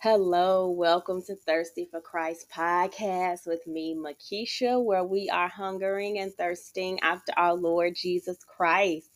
Hello, 0.00 0.70
welcome 0.70 1.22
to 1.22 1.34
Thirsty 1.34 1.84
for 1.90 2.00
Christ 2.00 2.48
podcast 2.54 3.48
with 3.48 3.66
me, 3.66 3.96
Makesha, 3.96 4.80
where 4.80 5.02
we 5.02 5.28
are 5.28 5.48
hungering 5.48 6.20
and 6.20 6.32
thirsting 6.32 7.00
after 7.00 7.32
our 7.36 7.54
Lord 7.54 7.96
Jesus 7.96 8.38
Christ. 8.44 9.10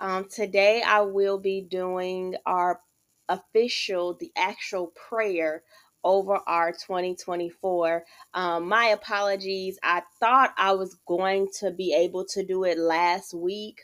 Um, 0.00 0.28
today, 0.28 0.82
I 0.84 1.02
will 1.02 1.38
be 1.38 1.60
doing 1.60 2.34
our 2.46 2.80
official, 3.28 4.14
the 4.14 4.32
actual 4.36 4.88
prayer 4.88 5.62
over 6.02 6.40
our 6.48 6.72
2024. 6.72 8.04
Um, 8.34 8.68
my 8.68 8.86
apologies. 8.86 9.78
I 9.84 10.02
thought 10.18 10.52
I 10.58 10.72
was 10.72 10.96
going 11.06 11.46
to 11.60 11.70
be 11.70 11.94
able 11.94 12.24
to 12.26 12.44
do 12.44 12.64
it 12.64 12.76
last 12.76 13.34
week, 13.34 13.82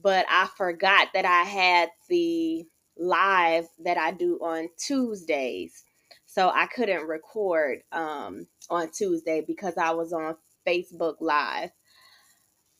but 0.00 0.26
I 0.30 0.48
forgot 0.56 1.08
that 1.14 1.26
I 1.26 1.42
had 1.42 1.90
the 2.08 2.66
live 3.00 3.66
that 3.84 3.98
I 3.98 4.12
do 4.12 4.38
on 4.42 4.68
Tuesdays. 4.76 5.84
So 6.26 6.48
I 6.48 6.66
couldn't 6.66 7.08
record 7.08 7.80
um, 7.90 8.46
on 8.68 8.90
Tuesday 8.90 9.42
because 9.44 9.76
I 9.76 9.90
was 9.92 10.12
on 10.12 10.36
Facebook 10.66 11.16
Live. 11.20 11.70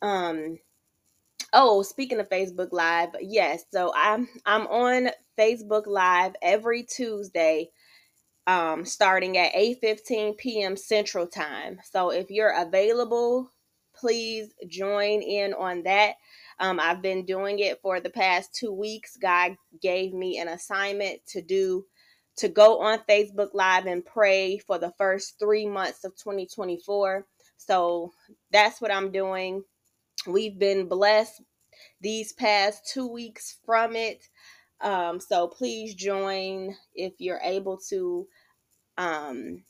Um, 0.03 0.59
oh, 1.53 1.83
speaking 1.83 2.21
of 2.21 2.29
Facebook 2.29 2.69
Live, 2.71 3.11
yes. 3.21 3.65
So 3.73 3.93
I'm 3.97 4.29
I'm 4.47 4.67
on 4.69 5.11
Facebook 5.39 5.87
Live 5.87 6.35
every 6.43 6.85
Tuesday, 6.85 7.71
um, 8.47 8.85
starting 8.85 9.37
at 9.37 9.53
8:15 9.55 10.37
p.m. 10.37 10.77
Central 10.77 11.27
Time. 11.27 11.81
So 11.91 12.11
if 12.11 12.31
you're 12.31 12.55
available, 12.57 13.51
please 14.01 14.53
join 14.69 15.23
in 15.23 15.55
on 15.55 15.83
that. 15.85 16.15
Um, 16.59 16.81
I've 16.81 17.03
been 17.03 17.25
doing 17.25 17.59
it 17.59 17.81
for 17.83 18.01
the 18.01 18.11
past 18.11 18.55
two 18.55 18.73
weeks. 18.73 19.17
God 19.17 19.57
gave 19.81 20.13
me 20.13 20.39
an 20.39 20.49
assignment 20.49 21.21
to 21.29 21.43
do 21.43 21.85
to 22.37 22.49
go 22.49 22.81
on 22.81 23.01
Facebook 23.09 23.51
Live 23.53 23.87
and 23.87 24.05
pray 24.05 24.59
for 24.59 24.79
the 24.79 24.93
first 24.97 25.39
three 25.39 25.67
months 25.67 26.05
of 26.05 26.17
2024. 26.17 27.27
So 27.57 28.13
that's 28.51 28.81
what 28.81 28.91
I'm 28.91 29.13
doing. 29.13 29.63
We've 30.27 30.59
been 30.59 30.89
blessed 30.89 31.43
these 32.01 32.33
past 32.33 32.89
two 32.91 33.07
weeks 33.07 33.59
from 33.67 33.97
it. 33.97 34.27
Um, 34.81 35.21
so 35.21 35.49
please 35.49 35.95
join 35.95 36.75
if 36.95 37.15
you're 37.19 37.41
able 37.43 37.79
to. 37.91 38.27
Um, 38.97 39.63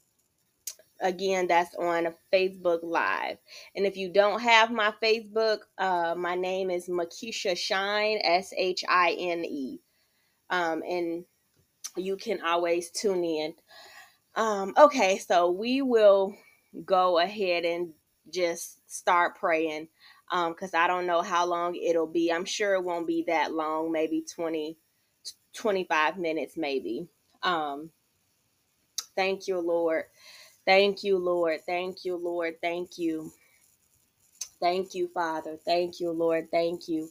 again 1.01 1.47
that's 1.47 1.75
on 1.75 2.15
facebook 2.33 2.81
live. 2.83 3.39
And 3.75 3.87
if 3.87 3.97
you 3.97 4.13
don't 4.13 4.41
have 4.41 4.71
my 4.71 4.93
facebook 5.03 5.59
uh, 5.79 6.15
my 6.17 6.35
name 6.35 6.71
is 6.71 6.89
makesha 6.89 7.57
shine 7.57 8.19
s-h-i-n-e 8.23 9.81
um, 10.51 10.83
and 10.83 11.25
you 11.97 12.17
can 12.17 12.41
always 12.43 12.91
tune 12.91 13.25
in. 13.25 13.55
Um, 14.35 14.75
okay 14.79 15.19
so 15.19 15.51
we 15.51 15.83
will 15.83 16.35
go 16.85 17.19
ahead 17.19 17.65
and 17.65 17.91
just 18.33 18.79
start 18.91 19.37
praying 19.39 19.89
because 20.31 20.75
um, 20.75 20.81
i 20.81 20.87
don't 20.87 21.07
know 21.07 21.23
how 21.23 21.45
long 21.47 21.75
it'll 21.75 22.07
be. 22.07 22.33
I'm 22.33 22.45
sure 22.45 22.75
it 22.75 22.85
won't 22.85 23.07
be 23.07 23.25
that 23.27 23.53
long 23.53 23.91
maybe 23.91 24.25
20 24.35 24.77
25 25.55 26.17
minutes 26.19 26.57
maybe. 26.57 27.09
Um, 27.43 27.91
thank 29.17 29.49
you 29.49 29.59
lord 29.59 30.05
Thank 30.67 31.05
you, 31.05 31.19
Lord. 31.19 31.61
Thank 31.67 32.05
you, 32.05 32.17
Lord. 32.17 32.57
Thank 32.63 32.99
you. 32.99 33.33
Thank 34.61 34.95
you, 34.95 35.09
Father. 35.09 35.59
Thank 35.65 36.01
you, 36.01 36.11
Lord. 36.13 36.51
Thank 36.51 36.89
you. 36.89 37.11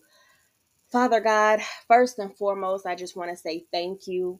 Father 0.91 1.19
God, 1.21 1.61
first 1.87 2.19
and 2.19 2.35
foremost, 2.35 2.85
I 2.85 2.95
just 2.95 3.15
want 3.15 3.31
to 3.31 3.37
say 3.37 3.65
thank 3.71 4.07
you. 4.07 4.39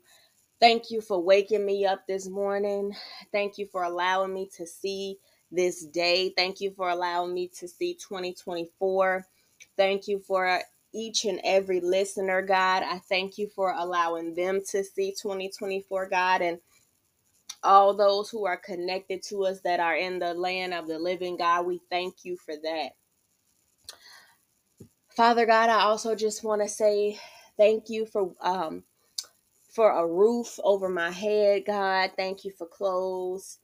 Thank 0.59 0.91
you 0.91 1.01
for 1.01 1.21
waking 1.21 1.66
me 1.66 1.85
up 1.85 2.07
this 2.07 2.27
morning. 2.29 2.95
Thank 3.31 3.59
you 3.59 3.67
for 3.67 3.83
allowing 3.83 4.33
me 4.33 4.49
to 4.57 4.67
see 4.67 5.19
this 5.51 5.85
day. 5.85 6.34
Thank 6.35 6.61
you 6.61 6.72
for 6.72 6.89
allowing 6.89 7.34
me 7.35 7.50
to 7.59 7.67
see 7.69 7.95
2024. 7.95 9.28
Thank 9.78 10.09
you 10.09 10.19
for 10.19 10.61
each 10.94 11.25
and 11.25 11.41
every 11.45 11.81
listener, 11.81 12.41
God. 12.41 12.84
I 12.84 13.00
thank 13.09 13.38
you 13.38 13.50
for 13.55 13.73
allowing 13.73 14.34
them 14.35 14.61
to 14.72 14.84
see 14.84 15.11
2024, 15.22 16.09
God. 16.09 16.41
And 16.41 16.59
all 17.64 17.96
those 17.96 18.30
who 18.30 18.46
are 18.46 18.58
connected 18.58 19.24
to 19.24 19.46
us 19.46 19.62
that 19.62 19.80
are 19.80 19.96
in 19.96 20.20
the 20.20 20.34
land 20.34 20.74
of 20.74 20.88
the 20.88 21.00
living 21.00 21.38
God. 21.38 21.66
We 21.66 21.81
thank 21.90 22.25
you 22.25 22.38
for 22.38 22.56
that. 22.56 22.90
Father 25.16 25.46
God, 25.46 25.70
I 25.70 25.81
also 25.81 26.16
just 26.16 26.44
want 26.44 26.62
to 26.64 26.70
say 26.70 27.20
thank 27.58 27.90
you 27.90 28.06
for 28.06 28.34
um 28.42 28.84
for 29.74 29.92
a 29.92 30.08
roof 30.08 30.59
over 30.64 30.90
my 30.90 31.12
head, 31.12 31.64
God. 31.68 32.12
Thank 32.18 32.46
you 32.46 32.52
for 32.52 32.68
clothes 32.68 33.59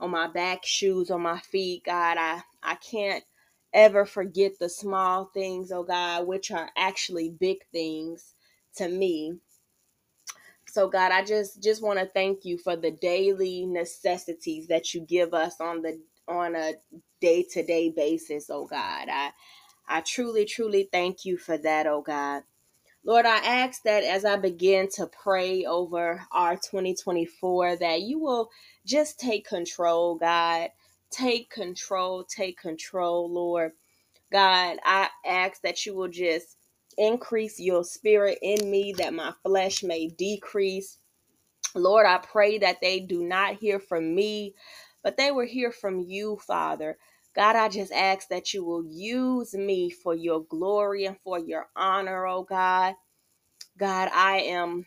on 0.00 0.10
my 0.10 0.28
back, 0.28 0.64
shoes 0.64 1.10
on 1.10 1.22
my 1.22 1.38
feet, 1.40 1.84
God. 1.84 2.16
I 2.18 2.42
I 2.62 2.76
can't 2.76 3.24
ever 3.72 4.06
forget 4.06 4.58
the 4.58 4.68
small 4.68 5.26
things, 5.34 5.72
oh 5.72 5.84
God, 5.84 6.26
which 6.26 6.50
are 6.50 6.70
actually 6.76 7.30
big 7.30 7.58
things 7.72 8.34
to 8.76 8.88
me. 8.88 9.38
So 10.72 10.88
God, 10.88 11.12
I 11.12 11.22
just 11.22 11.62
just 11.62 11.82
want 11.82 11.98
to 11.98 12.06
thank 12.06 12.46
you 12.46 12.56
for 12.56 12.76
the 12.76 12.92
daily 12.92 13.66
necessities 13.66 14.68
that 14.68 14.94
you 14.94 15.02
give 15.02 15.34
us 15.34 15.60
on 15.60 15.82
the 15.82 16.00
on 16.26 16.56
a 16.56 16.72
day-to-day 17.20 17.90
basis, 17.90 18.48
oh 18.48 18.66
God. 18.68 19.08
I 19.12 19.32
I 19.86 20.00
truly 20.00 20.46
truly 20.46 20.88
thank 20.90 21.26
you 21.26 21.36
for 21.36 21.58
that, 21.58 21.86
oh 21.86 22.00
God. 22.00 22.44
Lord, 23.04 23.26
I 23.26 23.38
ask 23.38 23.82
that 23.82 24.02
as 24.04 24.24
I 24.24 24.36
begin 24.36 24.88
to 24.96 25.08
pray 25.08 25.66
over 25.66 26.22
our 26.32 26.54
2024 26.56 27.76
that 27.76 28.00
you 28.02 28.18
will 28.18 28.50
just 28.86 29.20
take 29.20 29.46
control, 29.46 30.16
God. 30.16 30.70
Take 31.10 31.50
control, 31.50 32.24
take 32.24 32.58
control, 32.58 33.30
Lord. 33.30 33.72
God, 34.32 34.78
I 34.84 35.10
ask 35.26 35.62
that 35.62 35.86
you 35.86 35.94
will 35.94 36.08
just 36.08 36.56
increase 36.98 37.60
your 37.60 37.84
spirit 37.84 38.38
in 38.42 38.70
me 38.70 38.94
that 38.98 39.14
my 39.14 39.32
flesh 39.44 39.82
may 39.82 40.08
decrease. 40.08 40.98
Lord, 41.74 42.06
I 42.06 42.18
pray 42.18 42.58
that 42.58 42.78
they 42.82 43.00
do 43.00 43.24
not 43.24 43.56
hear 43.56 43.80
from 43.80 44.14
me, 44.14 44.54
but 45.02 45.16
they 45.16 45.32
will 45.32 45.46
hear 45.46 45.72
from 45.72 46.00
you, 46.00 46.38
Father. 46.46 46.98
God, 47.34 47.56
I 47.56 47.70
just 47.70 47.92
ask 47.92 48.28
that 48.28 48.54
you 48.54 48.64
will 48.64 48.84
use 48.86 49.54
me 49.54 49.90
for 49.90 50.14
your 50.14 50.44
glory 50.44 51.06
and 51.06 51.18
for 51.24 51.38
your 51.38 51.68
honor, 51.76 52.26
oh 52.26 52.44
God. 52.44 52.94
God, 53.78 54.10
I 54.14 54.38
am 54.40 54.86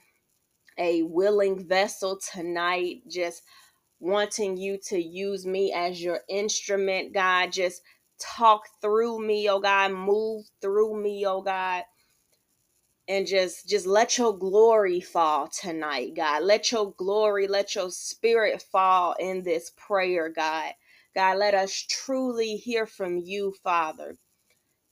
a 0.77 1.03
willing 1.03 1.67
vessel 1.67 2.19
tonight, 2.33 3.03
just 3.09 3.43
wanting 3.99 4.57
you 4.57 4.79
to 4.89 5.01
use 5.01 5.45
me 5.45 5.73
as 5.73 6.03
your 6.03 6.21
instrument, 6.29 7.13
God. 7.13 7.51
Just 7.51 7.81
talk 8.19 8.63
through 8.81 9.25
me, 9.25 9.49
oh 9.49 9.59
God. 9.59 9.91
Move 9.93 10.45
through 10.61 11.01
me, 11.01 11.25
oh 11.27 11.41
God 11.41 11.83
and 13.07 13.27
just 13.27 13.69
just 13.69 13.87
let 13.87 14.17
your 14.17 14.37
glory 14.37 15.01
fall 15.01 15.47
tonight 15.47 16.13
god 16.15 16.43
let 16.43 16.71
your 16.71 16.93
glory 16.93 17.47
let 17.47 17.75
your 17.75 17.91
spirit 17.91 18.61
fall 18.71 19.15
in 19.19 19.43
this 19.43 19.71
prayer 19.77 20.29
god 20.29 20.71
god 21.15 21.37
let 21.37 21.53
us 21.53 21.85
truly 21.89 22.57
hear 22.57 22.85
from 22.87 23.17
you 23.17 23.53
father 23.63 24.15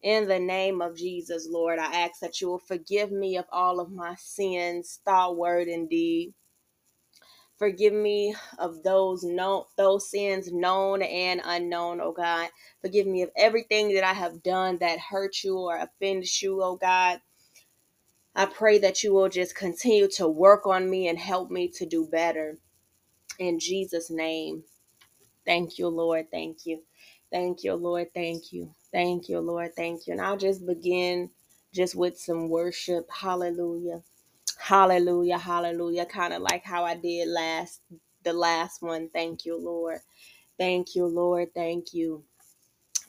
in 0.04 0.28
the 0.28 0.40
name 0.40 0.82
of 0.82 0.98
jesus 0.98 1.48
lord 1.50 1.80
i 1.80 1.86
ask 2.04 2.20
that 2.22 2.42
you 2.42 2.50
will 2.50 2.60
forgive 2.60 3.12
me 3.12 3.38
of 3.38 3.46
all 3.52 3.80
of 3.80 3.92
my 3.92 4.16
sins 4.18 5.00
thought 5.06 5.38
word 5.38 5.68
and 5.68 5.90
deed 5.90 6.28
Forgive 7.60 7.94
me 7.94 8.36
of 8.58 8.84
those 8.84 9.24
known 9.24 9.66
those 9.78 10.10
sins 10.10 10.52
known 10.52 11.04
and 11.04 11.42
unknown, 11.46 12.02
oh 12.02 12.12
God. 12.12 12.50
Forgive 12.82 13.08
me 13.08 13.22
of 13.22 13.30
everything 13.38 13.94
that 13.94 14.04
I 14.04 14.14
have 14.14 14.44
done 14.44 14.80
that 14.80 15.00
hurt 15.00 15.44
you 15.44 15.58
or 15.60 15.78
offended 15.78 16.42
you, 16.42 16.64
oh 16.64 16.78
God. 16.78 17.22
I 18.36 18.46
pray 18.48 18.80
that 18.80 19.04
you 19.04 19.14
will 19.14 19.30
just 19.30 19.56
continue 19.56 20.08
to 20.18 20.28
work 20.28 20.68
on 20.68 20.90
me 20.90 21.08
and 21.08 21.20
help 21.20 21.52
me 21.52 21.70
to 21.70 21.86
do 21.86 22.08
better. 22.12 22.60
In 23.40 23.60
Jesus' 23.60 24.12
name. 24.12 24.64
Thank 25.46 25.78
you, 25.80 25.88
Lord. 25.88 26.28
Thank 26.32 26.66
you. 26.66 26.84
Thank 27.32 27.64
you, 27.64 27.74
Lord. 27.76 28.08
Thank 28.14 28.54
you. 28.54 28.74
Thank 28.92 29.30
you, 29.30 29.40
Lord. 29.40 29.72
Thank 29.76 30.08
you. 30.08 30.14
And 30.14 30.22
I'll 30.22 30.38
just 30.38 30.66
begin 30.66 31.30
just 31.74 31.96
with 31.96 32.18
some 32.20 32.50
worship. 32.50 33.10
Hallelujah. 33.12 34.02
Hallelujah. 34.60 35.38
Hallelujah. 35.40 36.06
Kind 36.06 36.34
of 36.34 36.42
like 36.44 36.64
how 36.66 36.84
I 36.86 36.96
did 36.96 37.30
last 37.30 37.82
the 38.24 38.34
last 38.34 38.82
one. 38.82 39.10
Thank 39.14 39.46
you, 39.46 39.58
Lord. 39.60 40.00
Thank 40.60 40.96
you, 40.96 41.06
Lord. 41.08 41.50
Thank 41.56 41.94
you. 41.94 42.24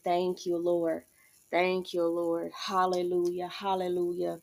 Thank 0.05 0.47
you, 0.47 0.59
Lord. 0.59 1.05
Thank 1.51 1.95
you, 1.95 2.05
Lord. 2.07 2.53
Hallelujah. 2.69 3.49
Hallelujah. 3.49 4.41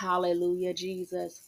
Hallelujah, 0.00 0.74
Jesus. 0.74 1.42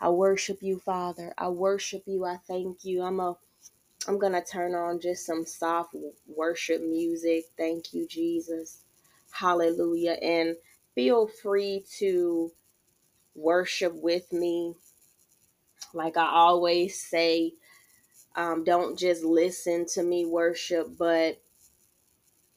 I 0.00 0.10
worship 0.10 0.58
you, 0.62 0.80
Father. 0.80 1.34
I 1.38 1.48
worship 1.48 2.04
you. 2.06 2.24
I 2.26 2.38
thank 2.48 2.84
you. 2.84 3.02
I'm 3.02 3.20
a 3.20 3.36
I'm 4.08 4.18
going 4.18 4.32
to 4.34 4.42
turn 4.42 4.74
on 4.74 5.00
just 5.00 5.26
some 5.26 5.46
soft 5.46 5.94
worship 6.28 6.82
music. 6.82 7.44
Thank 7.58 7.94
you, 7.94 8.06
Jesus. 8.08 8.82
Hallelujah. 9.32 10.12
And 10.22 10.56
feel 10.94 11.28
free 11.28 11.84
to 11.98 12.52
worship 13.36 13.94
with 13.94 14.32
me 14.32 14.74
Like 15.94 16.16
I 16.16 16.26
always 16.26 17.00
say, 17.00 17.54
um, 18.36 18.64
don't 18.64 18.98
just 18.98 19.24
listen 19.24 19.86
to 19.94 20.02
me 20.02 20.26
worship, 20.26 20.88
but 20.98 21.40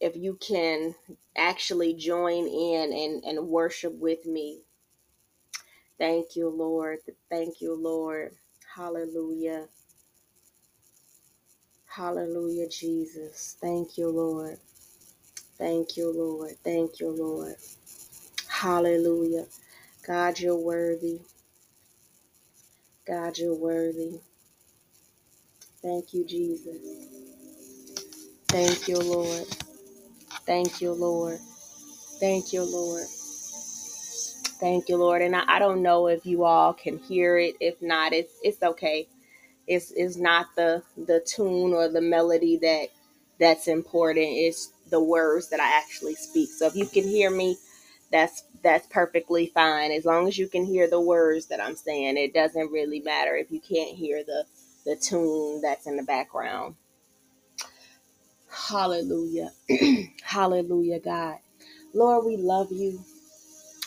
if 0.02 0.16
you 0.18 0.36
can 0.42 0.96
actually 1.38 1.96
join 1.96 2.48
in 2.48 2.94
and, 2.94 3.26
and 3.26 3.50
worship 3.50 3.94
with 3.96 4.26
me. 4.28 4.62
Thank 6.00 6.36
you, 6.36 6.50
Lord. 6.50 7.00
Thank 7.30 7.62
you, 7.62 7.76
Lord. 7.76 8.34
Hallelujah. 8.76 9.68
Hallelujah, 11.88 12.70
Jesus. 12.70 13.58
Thank 13.62 13.98
you, 13.98 14.10
Lord. 14.10 14.58
Thank 15.58 15.98
you, 15.98 16.12
Lord. 16.14 16.54
Thank 16.64 17.00
you, 17.00 17.10
Lord. 17.12 17.56
Hallelujah. 18.50 19.46
God, 20.08 20.40
you're 20.40 20.58
worthy. 20.58 21.22
God, 23.08 23.38
you're 23.38 23.56
worthy. 23.56 24.20
Thank 25.82 26.14
you, 26.14 26.26
Jesus. 26.26 27.06
Thank 28.50 28.88
you, 28.88 29.00
Lord. 29.00 29.46
Thank 30.46 30.82
you, 30.82 30.94
Lord. 30.94 31.40
Thank 32.20 32.54
you, 32.54 32.64
Lord. 32.64 33.06
Thank 34.60 34.90
you, 34.90 34.98
Lord. 34.98 35.22
And 35.22 35.36
I, 35.36 35.44
I 35.48 35.60
don't 35.60 35.84
know 35.84 36.08
if 36.08 36.26
you 36.26 36.46
all 36.46 36.74
can 36.74 36.98
hear 37.00 37.38
it. 37.40 37.56
If 37.62 37.82
not, 37.82 38.14
it's 38.14 38.34
it's 38.44 38.64
okay. 38.64 39.08
It's 39.68 39.92
it's 39.92 40.18
not 40.18 40.48
the 40.56 40.84
the 40.98 41.22
tune 41.22 41.74
or 41.74 41.90
the 41.90 42.02
melody 42.02 42.58
that 42.60 42.90
that's 43.40 43.68
important. 43.68 44.28
It's 44.30 44.74
the 44.92 45.04
words 45.04 45.50
that 45.50 45.60
I 45.62 45.78
actually 45.78 46.16
speak. 46.16 46.50
So 46.52 46.68
if 46.68 46.76
you 46.76 46.88
can 46.88 47.04
hear 47.04 47.32
me, 47.32 47.58
that's 48.12 48.44
that's 48.64 48.88
perfectly 48.88 49.48
fine. 49.48 49.92
As 49.92 50.06
long 50.06 50.28
as 50.28 50.38
you 50.38 50.48
can 50.48 50.66
hear 50.66 50.90
the 50.90 51.02
words 51.02 51.48
that 51.48 51.62
I'm 51.62 51.76
saying, 51.76 52.18
it 52.18 52.34
doesn't 52.34 52.72
really 52.72 53.02
matter 53.02 53.36
if 53.36 53.52
you 53.52 53.62
can't 53.62 53.98
hear 53.98 54.24
the 54.24 54.46
the 54.86 54.96
tune 54.98 55.62
that's 55.62 55.88
in 55.88 55.98
the 55.98 56.04
background. 56.04 56.76
Hallelujah. 58.70 59.52
Hallelujah, 60.24 61.00
God. 61.00 61.38
Lord, 61.94 62.26
we 62.26 62.38
love 62.38 62.72
you. 62.72 63.02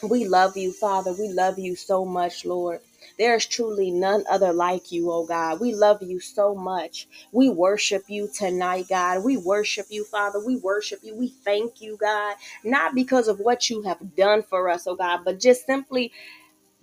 We 0.02 0.26
love 0.26 0.56
you, 0.56 0.72
Father. 0.72 1.12
We 1.12 1.28
love 1.28 1.58
you 1.58 1.76
so 1.76 2.06
much, 2.06 2.46
Lord. 2.46 2.80
There 3.18 3.36
is 3.36 3.46
truly 3.46 3.90
none 3.92 4.24
other 4.30 4.54
like 4.54 4.92
you, 4.92 5.12
oh 5.12 5.26
God. 5.26 5.60
We 5.60 5.74
love 5.74 6.02
you 6.02 6.20
so 6.20 6.54
much. 6.54 7.08
We 7.32 7.50
worship 7.50 8.04
you 8.08 8.30
tonight, 8.34 8.86
God. 8.88 9.24
We 9.24 9.36
worship 9.36 9.88
you, 9.90 10.04
Father. 10.04 10.40
We 10.44 10.56
worship 10.56 11.00
you. 11.02 11.16
We 11.16 11.28
thank 11.28 11.82
you, 11.82 11.98
God, 11.98 12.36
not 12.64 12.94
because 12.94 13.28
of 13.28 13.40
what 13.40 13.70
you 13.70 13.82
have 13.82 14.16
done 14.16 14.42
for 14.42 14.70
us, 14.70 14.86
oh 14.86 14.96
God, 14.96 15.22
but 15.26 15.40
just 15.40 15.66
simply 15.66 16.12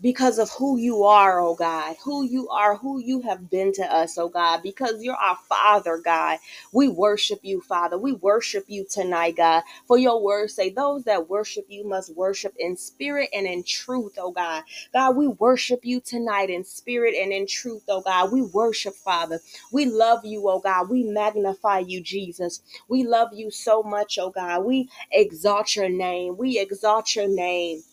because 0.02 0.40
of 0.40 0.50
who 0.52 0.78
you 0.78 1.04
are, 1.06 1.42
oh 1.42 1.56
God, 1.56 1.96
who 2.04 2.24
you 2.24 2.50
are, 2.50 2.76
who 2.78 3.00
you 3.00 3.22
have 3.22 3.50
been 3.50 3.74
to 3.74 3.84
us, 3.84 4.18
oh 4.18 4.30
God, 4.30 4.62
because 4.64 5.04
you're 5.04 5.16
our 5.16 5.38
Father, 5.50 6.00
God. 6.04 6.40
We 6.74 6.88
worship 6.90 7.40
you, 7.44 7.62
Father. 7.62 7.98
We 7.98 8.14
worship 8.14 8.66
you 8.68 8.86
tonight, 8.90 9.38
God. 9.38 9.64
For 9.88 9.98
your 9.98 10.22
words 10.24 10.54
say, 10.56 10.70
those 10.70 11.06
that 11.06 11.30
worship 11.30 11.66
you 11.70 11.88
must 11.88 12.16
worship 12.16 12.54
in 12.60 12.78
spirit 12.78 13.30
and 13.34 13.48
in 13.48 13.64
truth, 13.64 14.14
oh 14.20 14.32
God. 14.32 14.64
God, 14.94 15.18
we 15.18 15.28
worship 15.28 15.82
you 15.84 16.02
tonight 16.02 16.50
in 16.52 16.64
spirit 16.64 17.16
and 17.16 17.34
in 17.34 17.48
truth, 17.48 17.84
oh 17.90 18.02
God. 18.02 18.32
We 18.32 18.44
worship, 18.44 18.96
Father. 18.96 19.40
We 19.72 19.86
love 19.88 20.26
you, 20.26 20.48
oh 20.50 20.60
God. 20.60 20.90
We 20.90 21.04
magnify 21.04 21.80
you, 21.80 22.02
Jesus. 22.02 22.62
We 22.90 23.04
love 23.06 23.30
you 23.34 23.52
so 23.52 23.84
much, 23.84 24.20
oh 24.20 24.32
God. 24.32 24.66
We 24.66 24.90
exalt 25.12 25.76
your 25.76 25.90
name. 25.90 26.38
We 26.38 26.60
exalt 26.60 27.16
your 27.16 27.30
name. 27.30 27.84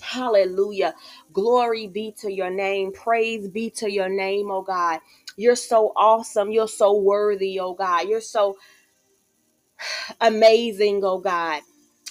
Hallelujah. 0.00 0.94
Glory 1.32 1.88
be 1.88 2.14
to 2.20 2.32
your 2.32 2.50
name. 2.50 2.92
Praise 2.92 3.48
be 3.48 3.70
to 3.70 3.90
your 3.90 4.08
name, 4.08 4.50
oh 4.50 4.62
God. 4.62 5.00
You're 5.36 5.56
so 5.56 5.92
awesome. 5.96 6.52
You're 6.52 6.68
so 6.68 6.96
worthy, 6.98 7.60
oh 7.60 7.74
God. 7.74 8.08
You're 8.08 8.20
so 8.20 8.56
amazing, 10.20 11.02
oh 11.04 11.18
God. 11.20 11.62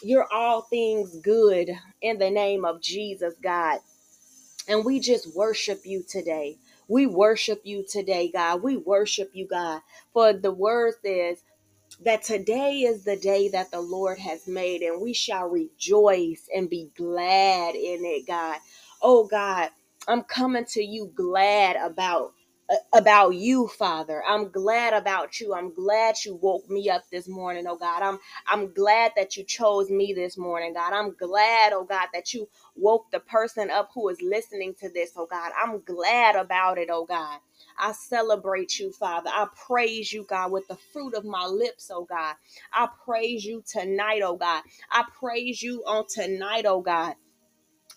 You're 0.04 0.28
all 0.34 0.64
things 0.64 1.18
good 1.22 1.72
in 2.02 2.20
the 2.20 2.32
name 2.32 2.66
of 2.66 2.82
Jesus, 2.82 3.36
God. 3.44 3.80
And 4.68 4.86
we 4.86 5.00
just 5.02 5.36
worship 5.36 5.82
you 5.86 6.04
today. 6.08 6.58
We 6.90 7.08
worship 7.08 7.62
you 7.66 7.86
today, 7.90 8.32
God. 8.32 8.64
We 8.64 8.78
worship 8.78 9.32
you, 9.34 9.48
God. 9.48 9.82
For 10.14 10.34
the 10.34 10.52
word 10.54 10.96
says, 11.06 11.44
that 12.06 12.24
today 12.24 12.82
is 12.82 13.04
the 13.04 13.18
day 13.18 13.50
that 13.50 13.72
the 13.72 13.82
Lord 13.82 14.20
has 14.20 14.48
made, 14.48 14.82
and 14.84 15.02
we 15.02 15.14
shall 15.14 15.48
rejoice 15.48 16.50
and 16.56 16.70
be 16.70 16.92
glad 16.98 17.76
in 17.76 18.06
it, 18.06 18.28
God. 18.28 18.60
Oh, 19.02 19.26
God, 19.26 19.70
I'm 20.08 20.24
coming 20.24 20.66
to 20.70 20.84
you 20.84 21.12
glad 21.16 21.78
about 21.78 22.34
about 22.94 23.36
you 23.36 23.68
father 23.68 24.24
i'm 24.28 24.50
glad 24.50 24.94
about 24.94 25.40
you 25.40 25.54
i'm 25.54 25.74
glad 25.74 26.16
you 26.26 26.36
woke 26.36 26.70
me 26.70 26.90
up 26.90 27.04
this 27.12 27.28
morning 27.28 27.66
oh 27.68 27.78
god 27.78 28.04
i'm 28.04 28.20
i'm 28.48 28.74
glad 28.74 29.12
that 29.16 29.38
you 29.38 29.44
chose 29.44 29.90
me 29.92 30.14
this 30.14 30.38
morning 30.38 30.74
god 30.74 30.94
i'm 30.94 31.16
glad 31.16 31.74
oh 31.74 31.86
god 31.86 32.08
that 32.14 32.34
you 32.34 32.48
woke 32.76 33.12
the 33.12 33.20
person 33.22 33.70
up 33.72 33.90
who 33.94 34.10
is 34.10 34.22
listening 34.22 34.74
to 34.80 34.90
this 34.90 35.14
oh 35.18 35.28
god 35.30 35.52
i'm 35.62 35.82
glad 35.84 36.36
about 36.36 36.78
it 36.78 36.90
oh 36.92 37.06
god 37.06 37.40
I 37.80 37.94
celebrate 37.94 38.80
you, 38.80 38.92
Father. 38.92 39.30
I 39.34 39.48
praise 39.68 40.14
you, 40.14 40.26
God, 40.30 40.52
with 40.52 40.68
the 40.68 40.78
fruit 40.94 41.14
of 41.16 41.26
my 41.26 41.46
lips, 41.46 41.92
oh 41.94 42.06
God. 42.06 42.36
I 42.74 42.88
praise 43.06 43.46
you 43.46 43.64
tonight, 43.68 44.22
oh 44.24 44.38
God. 44.38 44.64
I 44.92 45.06
praise 45.20 45.62
you 45.64 45.84
on 45.88 46.06
tonight, 46.10 46.66
oh 46.68 46.82
God. 46.82 47.16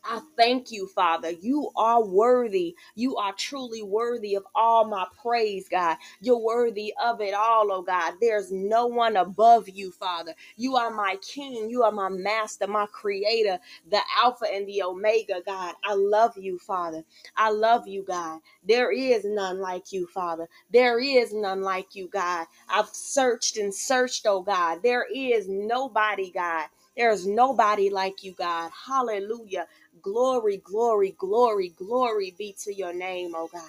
I 0.04 0.20
thank 0.36 0.72
you, 0.72 0.86
Father. 0.88 1.30
You 1.30 1.70
are 1.76 2.04
worthy. 2.04 2.76
You 2.96 3.16
are 3.18 3.34
truly 3.34 3.82
worthy 3.82 4.34
of 4.36 4.44
all 4.54 4.86
my 4.86 5.06
praise, 5.22 5.68
God. 5.68 5.98
You're 6.20 6.38
worthy 6.38 6.94
of 7.02 7.20
it 7.20 7.34
all, 7.34 7.72
oh 7.72 7.82
God. 7.82 8.14
There's 8.20 8.52
no 8.52 8.86
one 8.86 9.16
above 9.16 9.68
you, 9.68 9.92
Father. 9.92 10.34
You 10.56 10.76
are 10.76 10.90
my 10.90 11.18
King. 11.22 11.70
You 11.70 11.84
are 11.84 11.92
my 11.92 12.08
Master, 12.08 12.66
my 12.66 12.86
Creator, 12.86 13.58
the 13.90 14.00
Alpha 14.22 14.46
and 14.52 14.66
the 14.66 14.82
Omega, 14.82 15.42
God. 15.46 15.74
I 15.84 15.94
love 15.94 16.36
you, 16.38 16.58
Father. 16.58 17.04
I 17.36 17.50
love 17.50 17.86
you, 17.86 18.02
God. 18.02 18.40
There 18.66 18.92
is 18.92 19.24
none 19.24 19.60
like 19.60 19.92
you, 19.92 20.06
Father. 20.08 20.48
There 20.72 21.00
is 21.00 21.34
none 21.34 21.62
like 21.62 21.94
you, 21.94 22.08
God. 22.08 22.46
I've 22.68 22.88
searched 22.88 23.56
and 23.58 23.74
searched, 23.74 24.26
oh 24.26 24.42
God. 24.42 24.80
There 24.82 25.06
is 25.14 25.48
nobody, 25.48 26.30
God. 26.32 26.68
There's 26.96 27.26
nobody 27.26 27.90
like 27.90 28.24
you, 28.24 28.34
God. 28.34 28.70
Hallelujah. 28.86 29.66
Glory, 30.02 30.58
glory, 30.58 31.14
glory, 31.18 31.70
glory 31.76 32.34
be 32.38 32.54
to 32.64 32.74
your 32.74 32.92
name, 32.94 33.32
oh 33.36 33.48
God. 33.52 33.62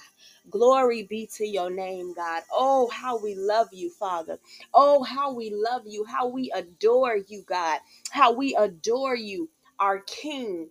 Glory 0.49 1.03
be 1.03 1.29
to 1.37 1.47
your 1.47 1.69
name, 1.71 2.13
God. 2.13 2.43
Oh, 2.51 2.89
how 2.91 3.21
we 3.23 3.35
love 3.35 3.69
you, 3.71 3.91
Father. 3.91 4.39
Oh, 4.73 5.03
how 5.03 5.33
we 5.33 5.51
love 5.53 5.83
you, 5.87 6.05
how 6.05 6.27
we 6.27 6.51
adore 6.55 7.17
you, 7.27 7.43
God. 7.47 7.79
How 8.11 8.33
we 8.33 8.55
adore 8.57 9.15
you, 9.15 9.49
our 9.79 9.99
King 10.01 10.69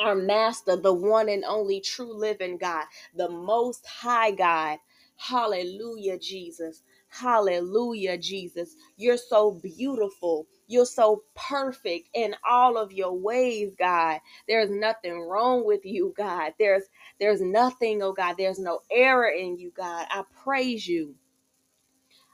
our 0.00 0.16
master, 0.16 0.76
the 0.76 0.94
one 0.94 1.30
and 1.30 1.44
only 1.46 1.80
true 1.80 2.14
living 2.14 2.58
God, 2.58 2.86
the 3.16 3.30
most 3.30 3.86
high 3.86 4.32
God. 4.32 4.78
Hallelujah, 5.16 6.18
Jesus. 6.20 6.82
Hallelujah, 7.08 8.18
Jesus. 8.18 8.76
You're 8.98 9.18
so 9.18 9.52
beautiful. 9.52 10.48
You're 10.68 10.86
so 10.86 11.24
perfect 11.36 12.10
in 12.14 12.36
all 12.48 12.78
of 12.78 12.92
your 12.92 13.12
ways, 13.14 13.74
God. 13.78 14.20
There's 14.48 14.70
nothing 14.70 15.20
wrong 15.22 15.66
with 15.66 15.86
you, 15.86 16.14
God. 16.16 16.54
There's 16.58 16.84
there's 17.20 17.42
nothing, 17.42 18.02
oh 18.02 18.14
God. 18.14 18.36
There's 18.38 18.60
no 18.60 18.80
error 18.92 19.28
in 19.30 19.58
you, 19.58 19.72
God. 19.76 20.06
I 20.10 20.24
praise 20.44 20.88
you. 20.88 21.16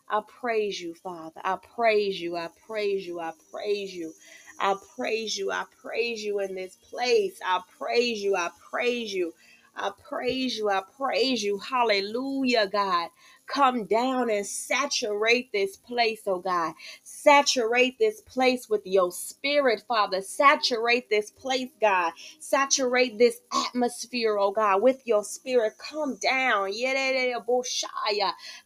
I 0.08 0.22
praise 0.28 0.80
you, 0.80 0.94
Father. 0.94 1.42
I 1.44 1.58
praise 1.76 2.20
you. 2.20 2.36
I 2.36 2.50
praise 2.68 3.06
you. 3.06 3.20
I 3.20 3.32
praise 3.52 3.94
you. 3.94 4.14
I 4.60 4.76
praise 4.96 5.38
you. 5.38 5.52
I 5.52 5.64
praise 5.82 6.24
you 6.24 6.40
in 6.40 6.54
this 6.56 6.76
place. 6.76 7.40
I 7.46 7.62
praise 7.78 8.22
you. 8.22 8.36
I 8.36 8.50
praise 8.70 9.14
you. 9.14 9.34
I 9.76 9.92
praise 10.08 10.58
you. 10.58 10.70
I 10.70 10.82
praise 10.96 11.44
you. 11.44 11.58
Hallelujah, 11.58 12.68
God. 12.68 13.10
Come 13.46 13.86
down 13.86 14.30
and 14.30 14.46
saturate 14.46 15.52
this 15.52 15.76
place, 15.76 16.22
oh 16.26 16.40
God. 16.40 16.74
Saturate 17.04 17.98
this 17.98 18.22
place 18.22 18.68
with 18.70 18.82
your 18.86 19.12
spirit, 19.12 19.84
Father. 19.88 20.22
Saturate 20.22 21.10
this 21.10 21.30
place, 21.30 21.70
God. 21.80 22.12
Saturate 22.40 23.18
this 23.18 23.40
atmosphere, 23.52 24.38
oh 24.38 24.52
God, 24.52 24.82
with 24.82 25.02
your 25.06 25.24
spirit. 25.24 25.74
Come 25.78 26.16
down. 26.22 26.72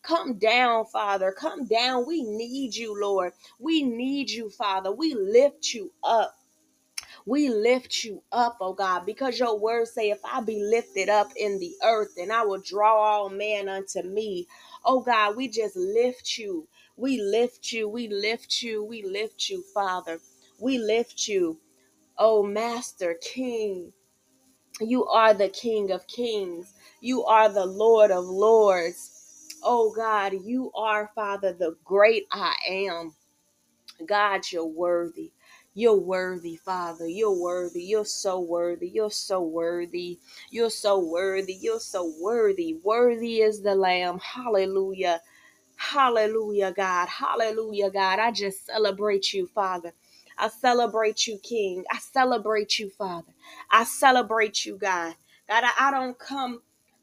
Come 0.02 0.34
down, 0.38 0.86
Father. 0.86 1.32
Come 1.32 1.66
down. 1.66 2.06
We 2.06 2.22
need 2.22 2.76
you, 2.76 3.00
Lord. 3.00 3.32
We 3.60 3.82
need 3.82 4.30
you, 4.30 4.50
Father. 4.50 4.92
We 4.92 5.14
lift 5.14 5.74
you 5.74 5.92
up. 6.04 6.34
We 7.24 7.48
lift 7.50 8.04
you 8.04 8.22
up, 8.32 8.56
oh 8.60 8.72
God, 8.72 9.06
because 9.06 9.38
your 9.38 9.58
words 9.58 9.92
say, 9.92 10.10
if 10.10 10.18
I 10.24 10.40
be 10.40 10.60
lifted 10.62 11.08
up 11.08 11.28
in 11.36 11.60
the 11.60 11.72
earth, 11.84 12.14
then 12.16 12.30
I 12.32 12.42
will 12.42 12.60
draw 12.60 12.96
all 12.96 13.30
men 13.30 13.68
unto 13.68 14.02
me. 14.02 14.48
Oh 14.88 15.02
God, 15.02 15.36
we 15.36 15.48
just 15.48 15.76
lift 15.76 16.38
you. 16.38 16.68
We 16.96 17.20
lift 17.22 17.72
you. 17.72 17.88
We 17.90 18.08
lift 18.08 18.62
you. 18.62 18.84
We 18.84 19.04
lift 19.04 19.50
you, 19.50 19.64
Father. 19.74 20.20
We 20.60 20.78
lift 20.78 21.28
you, 21.28 21.58
oh 22.18 22.42
Master, 22.44 23.16
King. 23.22 23.92
You 24.80 25.06
are 25.06 25.34
the 25.34 25.48
King 25.50 25.90
of 25.92 26.06
Kings. 26.06 26.74
You 27.00 27.24
are 27.24 27.48
the 27.48 27.66
Lord 27.66 28.10
of 28.12 28.24
Lords. 28.26 29.10
Oh 29.64 29.92
God, 29.96 30.34
you 30.44 30.72
are, 30.76 31.10
Father, 31.14 31.52
the 31.52 31.76
great 31.84 32.26
I 32.32 32.54
am. 32.70 33.14
God, 34.06 34.42
you're 34.52 34.66
worthy. 34.66 35.32
You're 35.74 35.96
worthy, 36.00 36.56
Father. 36.56 37.06
You're 37.08 37.32
worthy. 37.38 37.82
You're 37.84 38.04
so 38.04 38.40
worthy. 38.40 38.88
You're 38.88 39.10
so 39.10 39.40
worthy. 39.42 40.18
You're 40.50 40.70
so 40.70 40.98
worthy. 40.98 41.54
You're 41.54 41.80
so 41.80 42.12
worthy. 42.20 42.76
Worthy 42.84 43.42
is 43.42 43.62
the 43.62 43.74
Lamb. 43.76 44.18
Hallelujah. 44.18 45.20
Hallelujah, 45.76 46.72
God. 46.72 47.08
Hallelujah, 47.08 47.90
God. 47.90 48.20
I 48.20 48.32
just 48.32 48.66
celebrate 48.66 49.32
you, 49.32 49.46
Father. 49.48 49.92
I 50.38 50.48
celebrate 50.48 51.26
you, 51.28 51.38
King. 51.38 51.84
I 51.90 51.98
celebrate 51.98 52.78
you, 52.78 52.90
Father. 52.90 53.32
I 53.70 53.84
celebrate 53.84 54.66
you, 54.66 54.78
God. 54.78 55.14
God, 55.48 55.64
I, 55.66 55.88
I 55.88 55.92
don't 55.92 56.18
come 56.18 56.62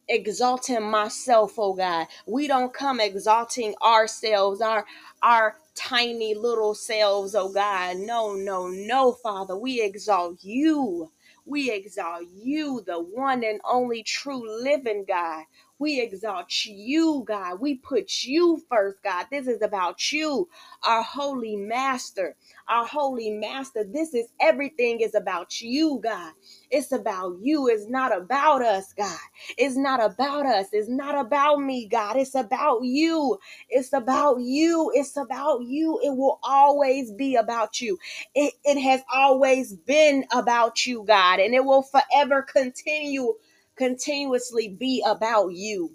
exalting 0.09 0.83
myself, 0.83 1.53
oh 1.57 1.73
God. 1.75 2.07
We 2.27 2.47
don't 2.47 2.73
come 2.73 2.99
exalting 2.99 3.75
ourselves, 3.83 4.61
our 4.61 4.85
our 5.23 5.55
tiny 5.75 6.35
little 6.35 6.75
selves, 6.75 7.35
oh 7.35 7.49
God. 7.51 7.97
No, 7.97 8.33
no, 8.35 8.67
no, 8.69 9.13
Father. 9.13 9.57
We 9.57 9.81
exalt 9.81 10.43
you. 10.43 11.11
We 11.45 11.71
exalt 11.71 12.23
you, 12.43 12.83
the 12.87 12.99
one 13.01 13.43
and 13.43 13.61
only 13.69 14.03
true 14.03 14.43
living 14.63 15.05
God. 15.07 15.45
We 15.79 16.01
exalt 16.01 16.65
you, 16.65 17.25
God. 17.27 17.59
We 17.59 17.75
put 17.75 18.23
you 18.23 18.63
first, 18.69 19.03
God. 19.03 19.27
This 19.31 19.47
is 19.47 19.61
about 19.63 20.11
you, 20.11 20.49
our 20.83 21.03
holy 21.03 21.55
master. 21.57 22.35
Our 22.69 22.85
holy 22.85 23.31
master. 23.31 23.83
This 23.83 24.13
is 24.13 24.27
everything 24.41 25.01
is 25.01 25.15
about 25.15 25.61
you, 25.61 25.99
God. 26.03 26.33
It's 26.71 26.91
about 26.91 27.37
you. 27.41 27.67
It's 27.69 27.89
not 27.89 28.15
about 28.17 28.61
us, 28.63 28.93
God. 28.93 29.17
It's 29.57 29.77
not 29.77 30.03
about 30.03 30.45
us. 30.45 30.67
It's 30.73 30.89
not 30.89 31.17
about 31.17 31.61
me, 31.61 31.87
God. 31.87 32.17
It's 32.17 32.35
about 32.35 32.83
you. 32.83 33.37
It's 33.69 33.93
about 33.93 34.41
you. 34.41 34.91
It's 34.95 35.17
about 35.17 35.63
you. 35.63 35.99
It 36.03 36.17
will 36.17 36.39
always 36.43 37.11
be 37.13 37.35
about 37.35 37.81
you. 37.81 37.97
It, 38.35 38.53
it 38.65 38.79
has 38.81 39.01
always 39.13 39.73
been 39.73 40.25
about 40.33 40.85
you, 40.85 41.03
God, 41.05 41.39
and 41.39 41.53
it 41.55 41.65
will 41.65 41.83
forever 41.83 42.41
continue 42.43 43.35
continuously 43.77 44.69
be 44.69 45.03
about 45.07 45.49
you. 45.53 45.93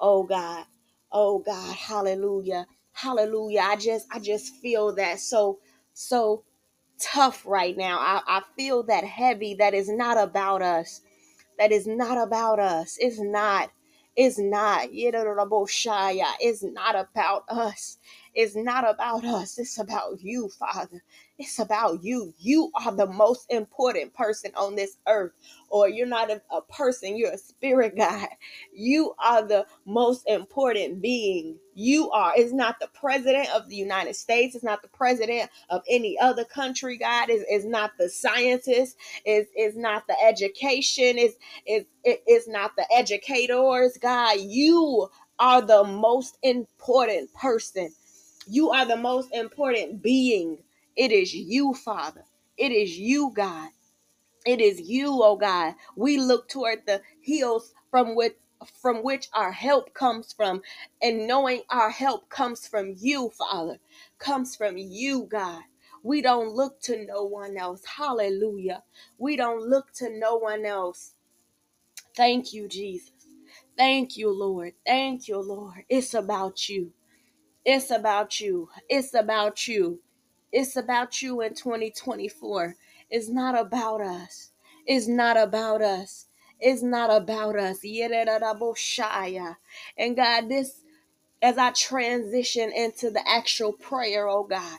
Oh 0.00 0.24
God. 0.24 0.66
Oh 1.12 1.38
God. 1.40 1.74
Hallelujah. 1.76 2.66
Hallelujah. 2.92 3.60
I 3.64 3.76
just 3.76 4.06
I 4.12 4.18
just 4.18 4.54
feel 4.56 4.94
that 4.96 5.20
so 5.20 5.58
so 5.94 6.44
tough 7.00 7.44
right 7.46 7.76
now. 7.76 7.98
I, 7.98 8.22
I 8.26 8.42
feel 8.56 8.84
that 8.84 9.04
heavy 9.04 9.54
that 9.56 9.74
is 9.74 9.88
not 9.88 10.18
about 10.18 10.62
us 10.62 11.00
that 11.58 11.72
is 11.72 11.86
not 11.86 12.18
about 12.18 12.60
us. 12.60 12.96
It's 13.00 13.20
not. 13.20 13.70
It's 14.16 14.38
not. 14.38 14.88
It's 16.40 16.64
not 16.64 16.96
about 16.96 17.44
us. 17.48 17.98
It's 18.38 18.56
not 18.56 18.88
about 18.90 19.24
us. 19.26 19.58
It's 19.58 19.78
about 19.78 20.22
you, 20.22 20.50
Father. 20.50 21.04
It's 21.38 21.58
about 21.60 22.04
you. 22.04 22.34
You 22.38 22.72
are 22.76 22.92
the 22.94 23.08
most 23.08 23.52
important 23.52 24.14
person 24.14 24.52
on 24.56 24.76
this 24.76 24.98
earth. 25.08 25.32
Or 25.70 25.88
you're 25.90 26.06
not 26.08 26.30
a, 26.30 26.42
a 26.52 26.62
person, 26.62 27.18
you're 27.18 27.32
a 27.32 27.38
spirit 27.38 27.96
God. 27.98 28.28
You 28.74 29.14
are 29.24 29.46
the 29.46 29.66
most 29.86 30.28
important 30.28 31.02
being. 31.02 31.58
You 31.74 32.10
are. 32.12 32.34
It's 32.36 32.54
not 32.54 32.80
the 32.80 32.88
president 32.94 33.50
of 33.54 33.68
the 33.70 33.76
United 33.76 34.16
States. 34.16 34.56
It's 34.56 34.64
not 34.64 34.82
the 34.82 34.88
president 34.88 35.50
of 35.70 35.82
any 35.90 36.18
other 36.20 36.44
country, 36.46 36.98
God. 36.98 37.30
It's, 37.30 37.44
it's 37.48 37.66
not 37.66 37.92
the 37.98 38.10
scientist. 38.10 38.96
It's, 39.26 39.50
it's 39.56 39.76
not 39.76 40.06
the 40.08 40.16
education. 40.24 41.18
It's 41.18 41.36
it's, 41.66 41.88
it's 42.04 42.48
not 42.48 42.76
the 42.76 42.86
educators, 42.94 43.98
God. 43.98 44.38
You 44.40 45.08
are 45.38 45.62
the 45.62 45.84
most 45.84 46.38
important 46.42 47.34
person. 47.34 47.90
You 48.48 48.70
are 48.72 48.86
the 48.86 48.96
most 48.96 49.34
important 49.34 50.02
being. 50.02 50.58
It 50.96 51.12
is 51.12 51.34
you, 51.34 51.74
Father. 51.74 52.24
It 52.58 52.72
is 52.72 52.98
you, 52.98 53.32
God. 53.34 53.70
It 54.46 54.60
is 54.60 54.80
you, 54.80 55.22
oh 55.22 55.36
God. 55.36 55.74
We 55.96 56.18
look 56.18 56.48
toward 56.48 56.86
the 56.86 57.02
hills 57.22 57.74
from 57.90 58.16
which 58.16 58.36
from 58.82 59.02
which 59.04 59.28
our 59.34 59.52
help 59.52 59.94
comes 59.94 60.32
from 60.32 60.62
and 61.02 61.26
knowing 61.28 61.62
our 61.70 61.90
help 61.90 62.28
comes 62.30 62.66
from 62.68 62.94
you 62.98 63.30
father 63.30 63.78
comes 64.18 64.56
from 64.56 64.78
you 64.78 65.24
god 65.30 65.62
we 66.02 66.22
don't 66.22 66.50
look 66.54 66.80
to 66.80 67.04
no 67.06 67.24
one 67.24 67.56
else 67.56 67.84
hallelujah 67.98 68.82
we 69.18 69.36
don't 69.36 69.62
look 69.68 69.92
to 69.92 70.10
no 70.10 70.36
one 70.36 70.64
else 70.66 71.10
Thank 72.16 72.52
you, 72.52 72.68
Jesus. 72.68 73.10
Thank 73.78 74.16
you, 74.18 74.30
Lord. 74.32 74.74
Thank 74.86 75.28
you, 75.28 75.38
Lord. 75.38 75.84
It's 75.88 76.14
about 76.14 76.68
you. 76.68 76.92
It's 77.70 77.90
about 77.90 78.40
you. 78.40 78.70
It's 78.88 79.12
about 79.12 79.68
you. 79.68 80.00
It's 80.50 80.74
about 80.74 81.20
you 81.20 81.42
in 81.42 81.54
2024. 81.54 82.76
It's 83.10 83.28
not 83.28 83.58
about 83.58 84.00
us. 84.00 84.52
It's 84.86 85.06
not 85.06 85.36
about 85.36 85.82
us. 85.82 86.28
It's 86.58 86.82
not 86.82 87.10
about 87.10 87.58
us. 87.58 87.84
And 89.98 90.16
God, 90.16 90.48
this 90.48 90.80
as 91.42 91.58
I 91.58 91.72
transition 91.72 92.72
into 92.72 93.10
the 93.10 93.20
actual 93.28 93.74
prayer, 93.74 94.26
oh 94.26 94.44
God. 94.44 94.78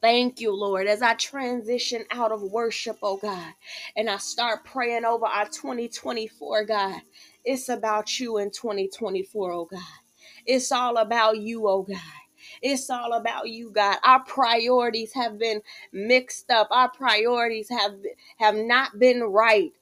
Thank 0.00 0.40
you, 0.40 0.54
Lord, 0.54 0.86
as 0.86 1.02
I 1.02 1.14
transition 1.14 2.04
out 2.12 2.32
of 2.32 2.42
worship, 2.42 2.98
oh 3.02 3.16
God, 3.16 3.54
and 3.96 4.08
I 4.08 4.18
start 4.18 4.64
praying 4.64 5.04
over 5.06 5.26
our 5.26 5.46
2024, 5.46 6.66
God. 6.66 7.00
It's 7.44 7.68
about 7.68 8.20
you 8.20 8.38
in 8.38 8.52
2024, 8.52 9.52
oh 9.52 9.64
God. 9.66 9.80
It's 10.46 10.72
all 10.72 10.96
about 10.96 11.38
you, 11.38 11.68
oh 11.68 11.82
God. 11.82 11.98
It's 12.62 12.90
all 12.90 13.14
about 13.14 13.48
you, 13.48 13.70
God. 13.70 13.98
Our 14.04 14.24
priorities 14.24 15.12
have 15.14 15.38
been 15.38 15.62
mixed 15.92 16.50
up. 16.50 16.68
Our 16.70 16.90
priorities 16.90 17.68
have 17.70 17.94
have 18.38 18.56
not 18.56 18.98
been 18.98 19.22
right. 19.22 19.72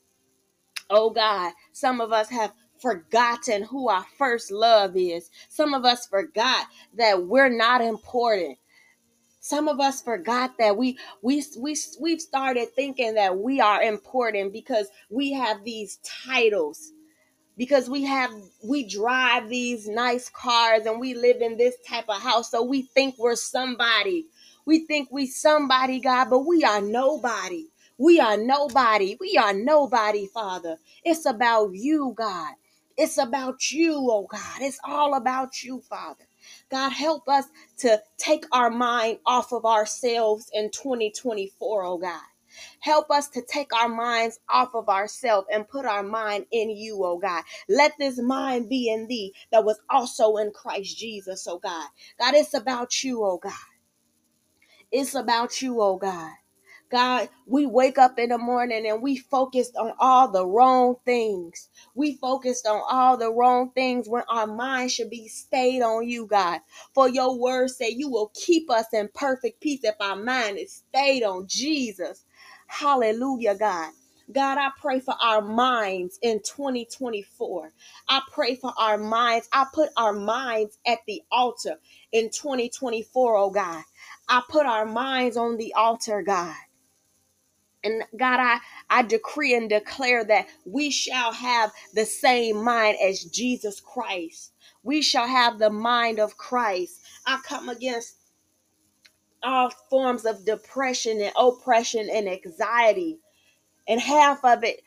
Oh 0.90 1.10
God, 1.10 1.52
some 1.72 2.00
of 2.00 2.12
us 2.12 2.30
have 2.30 2.52
forgotten 2.80 3.64
who 3.64 3.88
our 3.88 4.06
first 4.16 4.50
love 4.50 4.96
is. 4.96 5.30
Some 5.48 5.74
of 5.74 5.84
us 5.84 6.06
forgot 6.06 6.66
that 6.96 7.26
we're 7.26 7.48
not 7.50 7.80
important. 7.80 8.58
Some 9.40 9.68
of 9.68 9.80
us 9.80 10.02
forgot 10.02 10.58
that 10.58 10.76
we 10.76 10.98
we 11.22 11.44
we 11.58 11.76
we've 12.00 12.20
started 12.20 12.68
thinking 12.74 13.14
that 13.14 13.38
we 13.38 13.60
are 13.60 13.82
important 13.82 14.52
because 14.52 14.88
we 15.10 15.32
have 15.32 15.64
these 15.64 15.98
titles 16.04 16.92
because 17.58 17.90
we 17.90 18.04
have 18.04 18.32
we 18.64 18.84
drive 18.88 19.50
these 19.50 19.88
nice 19.88 20.30
cars 20.30 20.86
and 20.86 21.00
we 21.00 21.14
live 21.14 21.42
in 21.42 21.58
this 21.58 21.76
type 21.88 22.06
of 22.08 22.22
house. 22.22 22.52
So 22.52 22.64
we 22.64 22.84
think 22.84 23.16
we're 23.18 23.36
somebody. 23.36 24.26
We 24.66 24.86
think 24.86 25.10
we 25.12 25.26
somebody 25.26 26.00
god 26.00 26.30
but 26.30 26.40
we 26.40 26.64
are 26.64 26.82
nobody. 26.82 27.66
We 27.98 28.20
are 28.20 28.38
nobody. 28.38 29.18
We 29.20 29.38
are 29.38 29.54
nobody 29.54 30.28
father. 30.28 30.78
It's 31.04 31.26
about 31.26 31.72
you 31.74 32.14
god. 32.16 32.54
It's 32.98 33.18
about 33.18 33.72
you 33.72 33.96
oh 34.10 34.28
god. 34.30 34.62
It's 34.62 34.80
all 34.84 35.14
about 35.16 35.64
you 35.64 35.82
father. 35.82 36.26
God 36.70 36.90
help 36.90 37.28
us 37.28 37.46
to 37.80 38.02
take 38.18 38.46
our 38.52 38.70
mind 38.70 39.20
off 39.26 39.52
of 39.52 39.66
ourselves 39.66 40.50
in 40.54 40.70
2024 40.72 41.84
oh 41.84 41.98
god 41.98 42.22
Help 42.80 43.10
us 43.10 43.28
to 43.30 43.42
take 43.42 43.74
our 43.74 43.88
minds 43.88 44.40
off 44.48 44.74
of 44.74 44.88
ourselves 44.88 45.46
and 45.52 45.68
put 45.68 45.86
our 45.86 46.02
mind 46.02 46.46
in 46.52 46.70
you, 46.70 47.04
oh 47.04 47.18
God. 47.18 47.44
Let 47.68 47.92
this 47.98 48.20
mind 48.20 48.68
be 48.68 48.90
in 48.90 49.08
thee 49.08 49.34
that 49.52 49.64
was 49.64 49.80
also 49.90 50.36
in 50.36 50.52
Christ 50.52 50.96
Jesus, 50.98 51.46
oh 51.48 51.58
God. 51.58 51.88
God, 52.18 52.34
it's 52.34 52.54
about 52.54 53.02
you, 53.04 53.24
oh 53.24 53.38
God. 53.38 53.52
It's 54.90 55.14
about 55.14 55.60
you, 55.62 55.80
oh 55.82 55.96
God. 55.96 56.32
God, 56.90 57.28
we 57.46 57.66
wake 57.66 57.98
up 57.98 58.18
in 58.18 58.30
the 58.30 58.38
morning 58.38 58.86
and 58.86 59.02
we 59.02 59.18
focused 59.18 59.76
on 59.76 59.92
all 59.98 60.30
the 60.30 60.46
wrong 60.46 60.96
things. 61.04 61.68
We 61.94 62.14
focused 62.14 62.66
on 62.66 62.80
all 62.88 63.16
the 63.18 63.32
wrong 63.32 63.72
things 63.72 64.08
when 64.08 64.22
our 64.28 64.46
mind 64.46 64.92
should 64.92 65.10
be 65.10 65.28
stayed 65.28 65.82
on 65.82 66.08
you, 66.08 66.26
God. 66.26 66.60
For 66.94 67.08
your 67.08 67.38
word 67.38 67.70
say 67.70 67.90
you 67.90 68.08
will 68.10 68.30
keep 68.34 68.70
us 68.70 68.86
in 68.94 69.10
perfect 69.14 69.60
peace 69.60 69.80
if 69.82 69.96
our 70.00 70.16
mind 70.16 70.58
is 70.58 70.82
stayed 70.88 71.24
on 71.24 71.46
Jesus. 71.46 72.24
Hallelujah, 72.68 73.56
God. 73.56 73.92
God, 74.32 74.58
I 74.58 74.70
pray 74.80 75.00
for 75.00 75.14
our 75.22 75.42
minds 75.42 76.18
in 76.22 76.40
2024. 76.40 77.72
I 78.10 78.22
pray 78.32 78.56
for 78.56 78.74
our 78.78 78.98
minds. 78.98 79.48
I 79.52 79.66
put 79.74 79.90
our 79.96 80.14
minds 80.14 80.78
at 80.86 81.00
the 81.06 81.22
altar 81.32 81.76
in 82.12 82.30
2024, 82.30 83.36
oh 83.36 83.50
God. 83.50 83.84
I 84.28 84.42
put 84.50 84.66
our 84.66 84.86
minds 84.86 85.38
on 85.38 85.58
the 85.58 85.74
altar, 85.74 86.22
God. 86.22 86.56
And 87.84 88.04
God, 88.18 88.40
I, 88.40 88.58
I 88.90 89.02
decree 89.02 89.54
and 89.54 89.70
declare 89.70 90.24
that 90.24 90.48
we 90.66 90.90
shall 90.90 91.32
have 91.32 91.72
the 91.94 92.06
same 92.06 92.62
mind 92.64 92.98
as 93.02 93.24
Jesus 93.24 93.80
Christ. 93.80 94.52
We 94.84 95.02
shall 95.02 95.28
have 95.28 95.58
the 95.58 95.70
mind 95.70 96.20
of 96.20 96.36
Christ. 96.36 97.00
I 97.26 97.40
come 97.44 97.70
against 97.70 98.17
all 99.42 99.70
forms 99.90 100.24
of 100.24 100.44
depression 100.44 101.20
and 101.20 101.32
oppression 101.38 102.08
and 102.12 102.28
anxiety. 102.28 103.18
And 103.88 104.00
half 104.00 104.44
of 104.44 104.64
it 104.64 104.82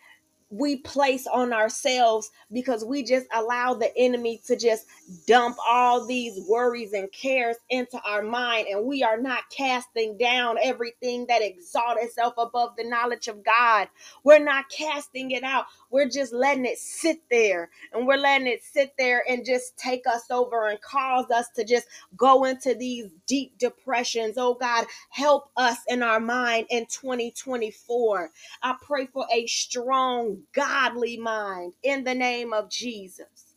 we 0.52 0.78
place 0.78 1.28
on 1.28 1.54
ourselves 1.54 2.32
because 2.54 2.86
we 2.86 3.04
just 3.04 3.28
allow 3.34 3.74
the 3.74 3.96
enemy 3.98 4.42
to 4.48 4.58
just 4.58 4.86
dump 5.28 5.58
all 5.70 6.06
these 6.06 6.40
worries 6.50 6.94
and 6.94 7.12
cares 7.12 7.58
into 7.70 8.00
our 8.06 8.22
mind 8.22 8.68
and 8.70 8.86
we 8.86 9.04
are 9.04 9.20
not 9.20 9.50
casting 9.50 10.18
down 10.18 10.58
everything 10.62 11.26
that 11.28 11.42
exalts 11.42 12.04
itself 12.04 12.36
above 12.38 12.72
the 12.78 12.84
knowledge 12.84 13.30
of 13.30 13.44
God. 13.44 13.88
We're 14.24 14.44
not 14.44 14.70
casting 14.70 15.32
it 15.32 15.44
out. 15.44 15.66
We're 15.90 16.10
just 16.10 16.34
letting 16.34 16.66
it 16.66 16.80
sit 16.80 17.22
there 17.32 17.72
and 17.94 18.08
we're 18.08 18.18
letting 18.18 18.48
it 18.48 18.64
sit 18.64 18.94
there 18.98 19.24
and 19.30 19.46
just 19.46 19.78
take 19.78 20.08
us 20.08 20.32
over 20.32 20.70
and 20.70 20.82
cause 20.82 21.32
us 21.32 21.48
to 21.56 21.64
just 21.64 21.88
go 22.18 22.46
into 22.46 22.76
these 22.76 23.08
deep 23.28 23.58
depressions. 23.58 24.36
Oh 24.38 24.56
God, 24.56 24.86
help 25.10 25.50
us 25.58 25.78
in 25.88 26.04
our 26.04 26.20
mind 26.20 26.68
in 26.70 26.86
2024. 26.88 28.32
I 28.64 28.76
pray 28.82 29.08
for 29.08 29.26
a 29.34 29.48
strong, 29.48 30.41
godly 30.54 31.18
mind 31.18 31.74
in 31.84 32.04
the 32.04 32.16
name 32.16 32.54
of 32.54 32.70
Jesus. 32.70 33.56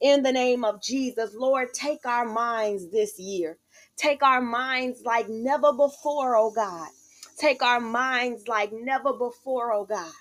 In 0.00 0.22
the 0.22 0.32
name 0.32 0.64
of 0.64 0.82
Jesus, 0.82 1.34
Lord, 1.34 1.74
take 1.74 2.06
our 2.06 2.26
minds 2.26 2.90
this 2.90 3.18
year. 3.18 3.58
Take 3.96 4.22
our 4.22 4.42
minds 4.42 5.02
like 5.04 5.28
never 5.28 5.72
before, 5.72 6.36
oh 6.36 6.52
God. 6.52 6.88
Take 7.38 7.62
our 7.62 7.80
minds 7.80 8.48
like 8.48 8.72
never 8.72 9.12
before, 9.14 9.72
oh 9.72 9.86
God. 9.86 10.12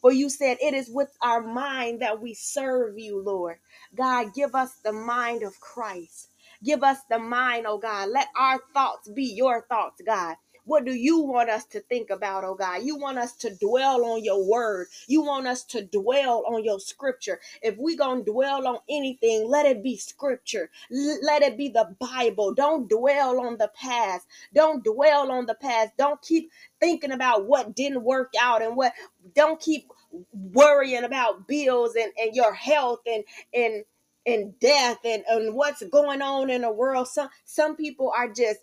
For 0.00 0.12
you 0.12 0.30
said 0.30 0.58
it 0.62 0.74
is 0.74 0.90
with 0.90 1.10
our 1.22 1.42
mind 1.42 2.02
that 2.02 2.20
we 2.22 2.34
serve 2.34 2.98
you, 2.98 3.22
Lord. 3.22 3.58
God, 3.96 4.34
give 4.34 4.54
us 4.54 4.74
the 4.84 4.92
mind 4.92 5.42
of 5.42 5.60
Christ. 5.60 6.28
Give 6.64 6.84
us 6.84 6.98
the 7.10 7.18
mind, 7.18 7.66
oh 7.68 7.78
God. 7.78 8.10
Let 8.10 8.28
our 8.36 8.60
thoughts 8.74 9.08
be 9.10 9.24
your 9.24 9.66
thoughts, 9.68 10.00
God. 10.06 10.36
What 10.64 10.84
do 10.84 10.94
you 10.94 11.20
want 11.20 11.50
us 11.50 11.64
to 11.66 11.80
think 11.80 12.10
about, 12.10 12.44
oh 12.44 12.54
God? 12.54 12.82
You 12.84 12.96
want 12.96 13.18
us 13.18 13.36
to 13.38 13.54
dwell 13.56 14.04
on 14.04 14.24
your 14.24 14.48
word. 14.48 14.88
You 15.08 15.22
want 15.22 15.46
us 15.46 15.64
to 15.66 15.82
dwell 15.84 16.44
on 16.48 16.64
your 16.64 16.80
scripture. 16.80 17.40
If 17.62 17.76
we 17.78 17.96
going 17.96 18.24
to 18.24 18.32
dwell 18.32 18.66
on 18.68 18.78
anything, 18.90 19.48
let 19.48 19.66
it 19.66 19.82
be 19.82 19.96
scripture. 19.96 20.70
L- 20.92 21.18
let 21.22 21.42
it 21.42 21.58
be 21.58 21.68
the 21.70 21.94
Bible. 22.00 22.54
Don't 22.54 22.88
dwell 22.88 23.40
on 23.40 23.58
the 23.58 23.70
past. 23.74 24.26
Don't 24.54 24.84
dwell 24.84 25.32
on 25.32 25.46
the 25.46 25.54
past. 25.56 25.92
Don't 25.98 26.22
keep 26.22 26.50
thinking 26.80 27.12
about 27.12 27.46
what 27.46 27.74
didn't 27.76 28.04
work 28.04 28.32
out 28.40 28.62
and 28.62 28.76
what 28.76 28.92
don't 29.34 29.60
keep 29.60 29.88
worrying 30.32 31.04
about 31.04 31.48
bills 31.48 31.94
and, 31.96 32.12
and 32.18 32.34
your 32.36 32.54
health 32.54 33.00
and 33.06 33.24
and 33.54 33.84
and 34.26 34.58
death 34.60 34.98
and, 35.04 35.24
and 35.28 35.54
what's 35.54 35.82
going 35.84 36.22
on 36.22 36.50
in 36.50 36.62
the 36.62 36.72
world. 36.72 37.08
Some 37.08 37.28
some 37.44 37.76
people 37.76 38.12
are 38.16 38.28
just 38.28 38.60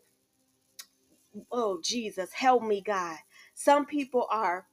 oh 1.51 1.79
Jesus, 1.83 2.33
help 2.33 2.63
me, 2.63 2.81
God. 2.81 3.17
Some 3.55 3.85
people 3.85 4.27
are, 4.31 4.67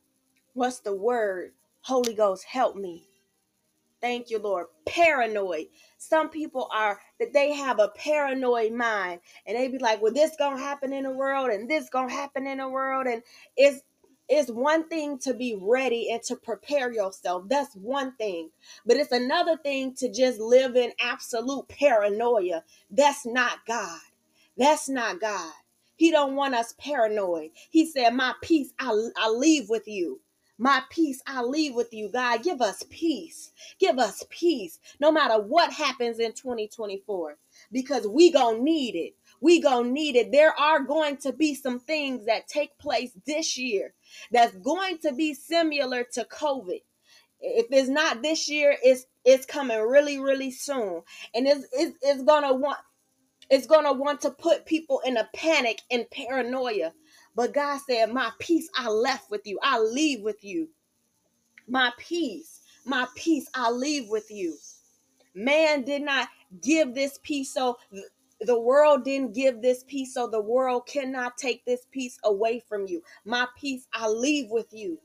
what's 0.55 0.81
the 0.81 0.95
word? 0.95 1.53
Holy 1.83 2.15
Ghost, 2.15 2.45
help 2.45 2.77
me. 2.77 3.09
Thank 4.03 4.31
you, 4.31 4.39
Lord. 4.39 4.69
Paranoid. 4.87 5.69
Some 5.99 6.31
people 6.31 6.71
are 6.75 7.01
that 7.21 7.35
they 7.35 7.55
have 7.55 7.81
a 7.81 7.89
paranoid 7.91 8.73
mind 8.73 9.23
and 9.47 9.59
they 9.59 9.69
be 9.69 9.81
like, 9.81 10.03
well, 10.03 10.15
this 10.15 10.37
gonna 10.39 10.61
happen 10.61 10.95
in 10.95 11.05
the 11.05 11.11
world 11.13 11.51
and 11.51 11.69
this 11.71 11.91
gonna 11.91 12.13
happen 12.13 12.47
in 12.47 12.61
the 12.61 12.71
world. 12.71 13.09
And 13.09 13.25
it's 13.57 13.83
it's 14.31 14.51
one 14.53 14.89
thing 14.91 15.19
to 15.21 15.35
be 15.35 15.59
ready 15.61 16.11
and 16.13 16.23
to 16.25 16.37
prepare 16.37 16.93
yourself. 16.93 17.45
That's 17.49 17.75
one 17.77 18.15
thing. 18.17 18.51
But 18.87 18.99
it's 18.99 19.13
another 19.13 19.57
thing 19.57 19.95
to 19.97 20.13
just 20.13 20.41
live 20.41 20.77
in 20.77 20.93
absolute 21.01 21.69
paranoia. 21.71 22.65
That's 22.93 23.27
not 23.27 23.67
God. 23.67 24.01
That's 24.59 24.91
not 24.91 25.21
God. 25.21 25.55
He 25.97 26.11
don't 26.11 26.37
want 26.37 26.55
us 26.55 26.75
paranoid. 26.79 27.51
He 27.71 27.87
said, 27.87 28.11
My 28.11 28.35
peace 28.43 28.73
I, 28.79 28.93
I 29.17 29.31
leave 29.31 29.69
with 29.69 29.89
you. 29.89 30.21
My 30.59 30.83
peace 30.91 31.21
I 31.27 31.43
leave 31.43 31.75
with 31.75 31.93
you, 31.93 32.09
God. 32.09 32.43
Give 32.43 32.63
us 32.63 32.83
peace. 32.89 33.53
Give 33.79 33.99
us 33.99 34.25
peace 34.31 34.79
no 35.01 35.13
matter 35.13 35.41
what 35.41 35.73
happens 35.73 36.19
in 36.19 36.33
2024 36.33 37.37
because 37.73 38.07
we 38.07 38.31
going 38.33 38.59
to 38.59 38.63
need 38.63 38.95
it. 38.95 39.15
We 39.41 39.61
going 39.61 39.87
to 39.87 39.93
need 39.93 40.17
it. 40.17 40.33
There 40.33 40.59
are 40.59 40.81
going 40.81 41.19
to 41.19 41.33
be 41.33 41.55
some 41.55 41.79
things 41.79 42.25
that 42.27 42.49
take 42.49 42.79
place 42.79 43.11
this 43.27 43.59
year 43.59 43.93
that's 44.33 44.57
going 44.57 44.99
to 44.99 45.13
be 45.13 45.35
similar 45.35 46.05
to 46.15 46.25
COVID. 46.25 46.81
If 47.41 47.67
it's 47.71 47.91
not 47.91 48.23
this 48.23 48.49
year, 48.49 48.77
it's 48.83 49.05
it's 49.27 49.45
coming 49.45 49.79
really 49.79 50.19
really 50.19 50.51
soon. 50.51 51.03
And 51.35 51.47
it's 51.47 51.67
it's, 51.73 51.99
it's 52.01 52.23
going 52.23 52.45
to 52.45 52.55
want 52.55 52.79
it's 53.51 53.67
going 53.67 53.85
to 53.85 53.93
want 53.93 54.21
to 54.23 54.31
put 54.31 54.67
people 54.67 55.01
in 55.07 55.17
a 55.17 55.29
panic 55.35 55.83
and 55.91 56.11
paranoia. 56.11 56.93
But 57.35 57.55
God 57.55 57.81
said, 57.89 58.13
"My 58.13 58.33
peace 58.39 58.69
I 58.77 58.89
left 58.89 59.31
with 59.31 59.47
you. 59.47 59.59
I 59.63 59.79
leave 59.81 60.23
with 60.23 60.45
you." 60.45 60.69
My 61.69 61.93
peace, 61.99 62.61
my 62.85 63.09
peace 63.17 63.49
I 63.55 63.71
leave 63.71 64.11
with 64.11 64.31
you. 64.31 64.57
Man 65.35 65.83
did 65.85 66.03
not 66.03 66.29
give 66.63 66.95
this 66.95 67.19
peace, 67.23 67.53
so 67.55 67.79
the 68.41 68.59
world 68.61 69.05
didn't 69.05 69.35
give 69.35 69.63
this 69.63 69.85
peace, 69.85 70.15
so 70.15 70.29
the 70.29 70.41
world 70.41 70.87
cannot 70.87 71.39
take 71.39 71.65
this 71.65 71.87
peace 71.91 72.19
away 72.25 72.61
from 72.69 72.87
you. 72.87 73.03
My 73.25 73.49
peace 73.59 73.89
I 73.95 74.09
leave 74.09 74.51
with 74.51 74.69
you. 74.73 75.01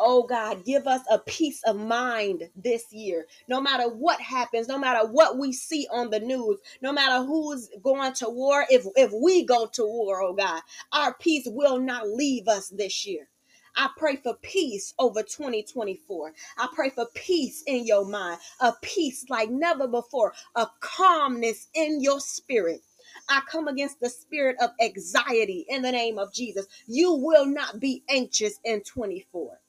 Oh 0.00 0.24
God, 0.24 0.64
give 0.66 0.88
us 0.88 1.02
a 1.10 1.20
peace 1.20 1.62
of 1.66 1.76
mind 1.76 2.50
this 2.56 2.92
year. 2.92 3.26
No 3.48 3.60
matter 3.62 3.88
what 3.88 4.20
happens, 4.20 4.68
no 4.68 4.78
matter 4.78 5.06
what 5.08 5.38
we 5.38 5.52
see 5.52 5.88
on 5.92 6.10
the 6.10 6.20
news, 6.20 6.58
no 6.82 6.92
matter 6.92 7.24
who's 7.24 7.70
going 7.82 8.14
to 8.14 8.30
war, 8.30 8.66
if 8.70 8.86
if 8.96 9.12
we 9.12 9.44
go 9.46 9.68
to 9.74 9.84
war, 9.84 10.22
oh 10.22 10.34
God, 10.34 10.62
our 10.92 11.14
peace 11.14 11.48
will 11.48 11.78
not 11.80 12.08
leave 12.10 12.48
us 12.48 12.70
this 12.70 13.06
year. 13.06 13.28
I 13.76 13.90
pray 13.98 14.16
for 14.16 14.36
peace 14.42 14.94
over 14.98 15.22
2024. 15.22 16.34
I 16.58 16.68
pray 16.74 16.90
for 16.90 17.06
peace 17.14 17.64
in 17.66 17.86
your 17.86 18.06
mind, 18.06 18.40
a 18.60 18.74
peace 18.82 19.26
like 19.30 19.50
never 19.50 19.88
before, 19.88 20.34
a 20.56 20.68
calmness 20.80 21.68
in 21.74 22.02
your 22.02 22.20
spirit. 22.20 22.82
I 23.30 23.42
come 23.50 23.68
against 23.68 24.00
the 24.00 24.10
spirit 24.10 24.56
of 24.62 24.70
anxiety 24.82 25.66
in 25.68 25.82
the 25.82 25.92
name 25.92 26.18
of 26.18 26.34
Jesus. 26.34 26.66
You 26.88 27.14
will 27.14 27.46
not 27.46 27.80
be 27.80 28.04
anxious 28.10 28.60
in 28.64 28.82
24 28.82 29.60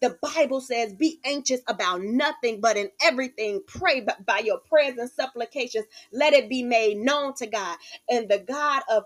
the 0.00 0.18
Bible 0.22 0.60
says, 0.60 0.94
Be 0.94 1.20
anxious 1.24 1.60
about 1.68 2.02
nothing, 2.02 2.60
but 2.60 2.76
in 2.76 2.90
everything, 3.02 3.62
pray 3.66 4.06
by 4.26 4.40
your 4.40 4.58
prayers 4.58 4.98
and 4.98 5.10
supplications. 5.10 5.86
Let 6.12 6.34
it 6.34 6.48
be 6.48 6.62
made 6.62 6.98
known 6.98 7.34
to 7.36 7.46
God. 7.46 7.78
And 8.10 8.28
the 8.28 8.38
God 8.38 8.82
of 8.90 9.04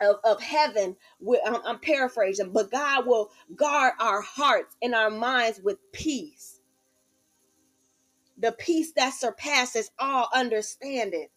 of, 0.00 0.16
of 0.24 0.42
heaven, 0.42 0.96
I'm, 1.46 1.58
I'm 1.66 1.80
paraphrasing, 1.80 2.52
but 2.52 2.70
God 2.70 3.06
will 3.06 3.30
guard 3.56 3.94
our 4.00 4.22
hearts 4.22 4.76
and 4.82 4.94
our 4.94 5.10
minds 5.10 5.60
with 5.62 5.78
peace. 5.92 6.60
The 8.38 8.52
peace 8.52 8.92
that 8.94 9.14
surpasses 9.14 9.90
all 9.98 10.28
understanding 10.34 11.28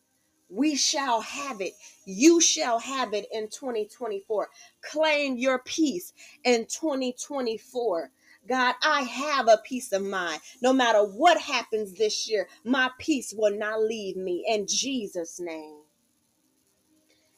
we 0.50 0.76
shall 0.76 1.22
have 1.22 1.62
it. 1.62 1.74
You 2.06 2.40
shall 2.42 2.80
have 2.80 3.14
it 3.14 3.26
in 3.32 3.50
2024. 3.50 4.50
Claim 4.82 5.38
your 5.38 5.60
peace 5.60 6.14
in 6.44 6.66
2024. 6.68 8.12
God, 8.48 8.76
I 8.84 9.04
have 9.04 9.48
a 9.48 9.62
peace 9.64 9.92
of 9.94 10.04
mind. 10.04 10.42
No 10.62 10.74
matter 10.74 11.00
what 11.04 11.40
happens 11.40 11.94
this 11.94 12.30
year, 12.30 12.48
my 12.66 12.92
peace 13.00 13.34
will 13.38 13.58
not 13.58 13.82
leave 13.84 14.18
me 14.18 14.46
in 14.48 14.68
Jesus' 14.68 15.40
name. 15.40 15.78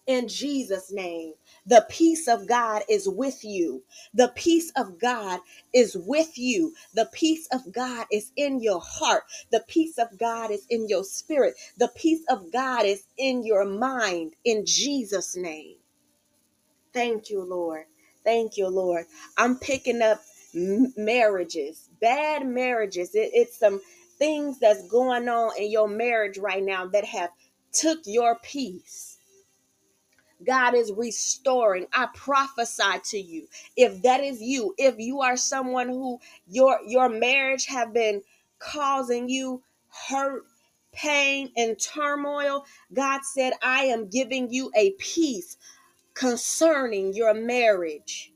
In 0.05 0.27
Jesus' 0.27 0.91
name, 0.91 1.33
the 1.65 1.85
peace 1.89 2.27
of 2.27 2.45
God 2.45 2.83
is 2.89 3.07
with 3.07 3.45
you. 3.45 3.83
The 4.13 4.33
peace 4.35 4.71
of 4.75 4.99
God 4.99 5.39
is 5.73 5.95
with 5.97 6.37
you. 6.37 6.73
The 6.93 7.09
peace 7.13 7.47
of 7.53 7.71
God 7.71 8.07
is 8.11 8.31
in 8.35 8.61
your 8.61 8.81
heart. 8.81 9.23
The 9.51 9.63
peace 9.67 9.97
of 9.97 10.17
God 10.19 10.51
is 10.51 10.65
in 10.69 10.89
your 10.89 11.05
spirit. 11.05 11.55
The 11.77 11.89
peace 11.95 12.23
of 12.29 12.51
God 12.51 12.85
is 12.85 13.03
in 13.17 13.45
your 13.45 13.63
mind. 13.65 14.33
In 14.43 14.65
Jesus' 14.65 15.37
name. 15.37 15.77
Thank 16.93 17.29
you, 17.29 17.43
Lord. 17.43 17.85
Thank 18.23 18.57
you, 18.57 18.67
Lord. 18.67 19.05
I'm 19.37 19.57
picking 19.57 20.01
up 20.01 20.21
marriages, 20.53 21.89
bad 22.01 22.47
marriages. 22.47 23.15
It, 23.15 23.31
it's 23.33 23.57
some 23.57 23.81
things 24.19 24.59
that's 24.59 24.87
going 24.89 25.29
on 25.29 25.51
in 25.59 25.71
your 25.71 25.87
marriage 25.87 26.37
right 26.37 26.63
now 26.63 26.87
that 26.87 27.05
have 27.05 27.31
took 27.73 27.99
your 28.05 28.37
peace. 28.43 29.17
God 30.45 30.75
is 30.75 30.91
restoring. 30.95 31.87
I 31.93 32.07
prophesy 32.15 32.99
to 33.05 33.19
you. 33.19 33.47
If 33.77 34.03
that 34.03 34.21
is 34.23 34.41
you, 34.41 34.75
if 34.77 34.95
you 34.99 35.21
are 35.21 35.37
someone 35.37 35.89
who 35.89 36.19
your 36.47 36.79
your 36.87 37.09
marriage 37.09 37.67
have 37.67 37.93
been 37.93 38.21
causing 38.59 39.29
you 39.29 39.63
hurt, 40.09 40.43
pain 40.93 41.51
and 41.57 41.79
turmoil, 41.79 42.65
God 42.93 43.21
said, 43.25 43.53
"I 43.63 43.85
am 43.85 44.09
giving 44.09 44.51
you 44.51 44.71
a 44.75 44.91
peace 44.93 45.57
concerning 46.15 47.13
your 47.15 47.35
marriage." 47.35 48.32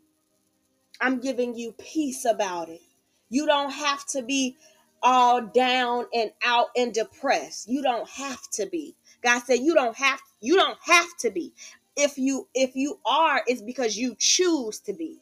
I'm 1.02 1.20
giving 1.20 1.58
you 1.58 1.74
peace 1.74 2.26
about 2.26 2.70
it. 2.70 2.82
You 3.30 3.46
don't 3.46 3.72
have 3.72 4.06
to 4.08 4.24
be 4.24 4.58
all 5.04 5.42
down 5.42 6.06
and 6.14 6.32
out 6.44 6.68
and 6.78 6.94
depressed. 6.94 7.70
You 7.70 7.84
don't 7.84 8.10
have 8.10 8.42
to 8.54 8.66
be. 8.68 8.96
God 9.24 9.42
said 9.44 9.60
you 9.60 9.76
don't 9.76 9.98
have 9.98 10.20
you 10.42 10.56
don't 10.56 10.78
have 10.86 11.10
to 11.22 11.32
be. 11.32 11.54
If 11.98 12.18
you 12.18 12.48
if 12.56 12.76
you 12.76 13.00
are 13.06 13.42
it's 13.48 13.62
because 13.62 13.98
you 13.98 14.16
choose 14.20 14.80
to 14.82 14.94
be. 14.94 15.20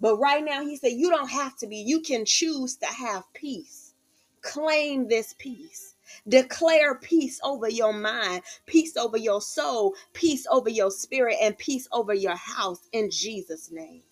But 0.00 0.18
right 0.18 0.44
now, 0.44 0.62
he 0.62 0.76
said, 0.76 0.92
you 0.92 1.10
don't 1.10 1.30
have 1.30 1.56
to 1.58 1.66
be. 1.66 1.78
You 1.78 2.00
can 2.00 2.24
choose 2.26 2.76
to 2.76 2.86
have 2.86 3.24
peace. 3.34 3.94
Claim 4.42 5.08
this 5.08 5.34
peace. 5.38 5.94
Declare 6.28 6.96
peace 6.96 7.40
over 7.42 7.68
your 7.68 7.92
mind, 7.94 8.42
peace 8.66 8.96
over 8.96 9.16
your 9.16 9.40
soul, 9.40 9.94
peace 10.12 10.46
over 10.50 10.70
your 10.70 10.90
spirit, 10.90 11.36
and 11.42 11.58
peace 11.58 11.88
over 11.92 12.14
your 12.14 12.36
house 12.36 12.80
in 12.92 13.10
Jesus' 13.10 13.70
name. 13.72 14.02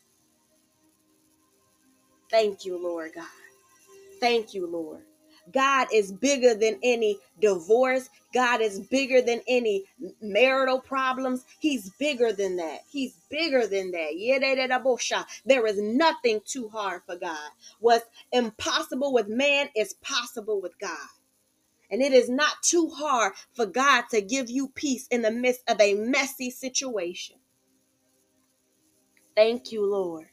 Thank 2.30 2.64
you, 2.64 2.78
Lord 2.82 3.12
God. 3.14 3.26
Thank 4.20 4.54
you, 4.54 4.66
Lord. 4.66 5.02
God 5.52 5.88
is 5.92 6.12
bigger 6.12 6.54
than 6.54 6.78
any 6.82 7.18
divorce. 7.40 8.10
God 8.34 8.60
is 8.60 8.80
bigger 8.80 9.22
than 9.22 9.42
any 9.48 9.84
marital 10.22 10.80
problems. 10.80 11.44
He's 11.60 11.90
bigger 11.98 12.32
than 12.32 12.56
that. 12.56 12.80
He's 12.90 13.14
bigger 13.30 13.66
than 13.66 13.92
that. 13.92 14.10
There 15.46 15.66
is 15.66 15.80
nothing 15.80 16.40
too 16.46 16.68
hard 16.70 17.02
for 17.06 17.16
God. 17.16 17.50
What's 17.80 18.06
impossible 18.32 19.12
with 19.12 19.28
man 19.28 19.68
is 19.76 19.94
possible 20.02 20.60
with 20.62 20.78
God. 20.80 21.08
And 21.90 22.02
it 22.02 22.12
is 22.12 22.30
not 22.30 22.62
too 22.62 22.90
hard 22.90 23.34
for 23.54 23.66
God 23.66 24.04
to 24.10 24.22
give 24.22 24.50
you 24.50 24.68
peace 24.68 25.06
in 25.08 25.22
the 25.22 25.30
midst 25.30 25.62
of 25.68 25.80
a 25.80 25.94
messy 25.94 26.50
situation. 26.50 27.36
Thank 29.36 29.72
you, 29.72 29.86
Lord. 29.86 30.26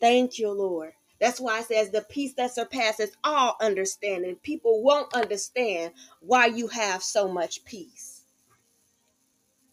Thank 0.00 0.38
you, 0.38 0.50
Lord. 0.52 0.92
That's 1.20 1.40
why 1.40 1.60
it 1.60 1.66
says 1.66 1.90
the 1.90 2.02
peace 2.02 2.34
that 2.34 2.54
surpasses 2.54 3.16
all 3.24 3.56
understanding. 3.60 4.36
People 4.42 4.82
won't 4.82 5.14
understand 5.14 5.92
why 6.20 6.46
you 6.46 6.68
have 6.68 7.02
so 7.02 7.28
much 7.28 7.64
peace. 7.64 8.22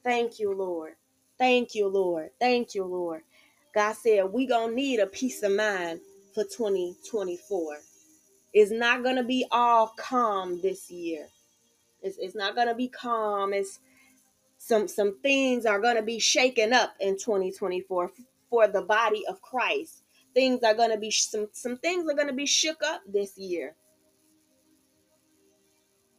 Thank 0.04 0.40
you, 0.40 0.54
Lord. 0.54 0.94
Thank 1.38 1.76
you, 1.76 1.88
Lord. 1.88 2.32
Thank 2.40 2.76
you, 2.76 2.86
Lord. 2.86 3.22
God 3.76 3.94
said 3.94 4.32
we 4.32 4.48
gonna 4.48 4.74
need 4.74 5.00
a 5.00 5.08
peace 5.08 5.44
of 5.44 5.54
mind 5.54 6.02
for 6.34 6.44
2024. 6.44 7.78
It's 8.54 8.72
not 8.72 9.04
gonna 9.04 9.24
be 9.24 9.46
all 9.52 9.94
calm 9.98 10.62
this 10.62 10.92
year. 10.92 11.28
It's, 12.02 12.18
it's 12.20 12.36
not 12.36 12.56
gonna 12.56 12.76
be 12.76 12.88
calm. 12.90 13.54
It's 13.54 13.80
some 14.60 14.88
some 14.88 15.20
things 15.22 15.66
are 15.66 15.82
gonna 15.82 16.04
be 16.04 16.20
shaken 16.20 16.74
up 16.74 16.94
in 17.00 17.18
2024 17.18 18.12
for 18.50 18.68
the 18.68 18.84
body 18.84 19.24
of 19.28 19.42
Christ 19.42 20.03
things 20.34 20.63
are 20.63 20.74
going 20.74 20.91
to 20.91 20.98
be 20.98 21.12
some 21.12 21.48
some 21.54 21.78
things 21.78 22.10
are 22.10 22.15
going 22.15 22.28
to 22.28 22.34
be 22.34 22.46
shook 22.46 22.84
up 22.84 23.02
this 23.08 23.38
year. 23.38 23.76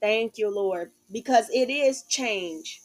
Thank 0.01 0.39
you 0.39 0.55
lord 0.55 0.93
because 1.13 1.49
it 1.51 1.71
is 1.71 2.03
change. 2.05 2.83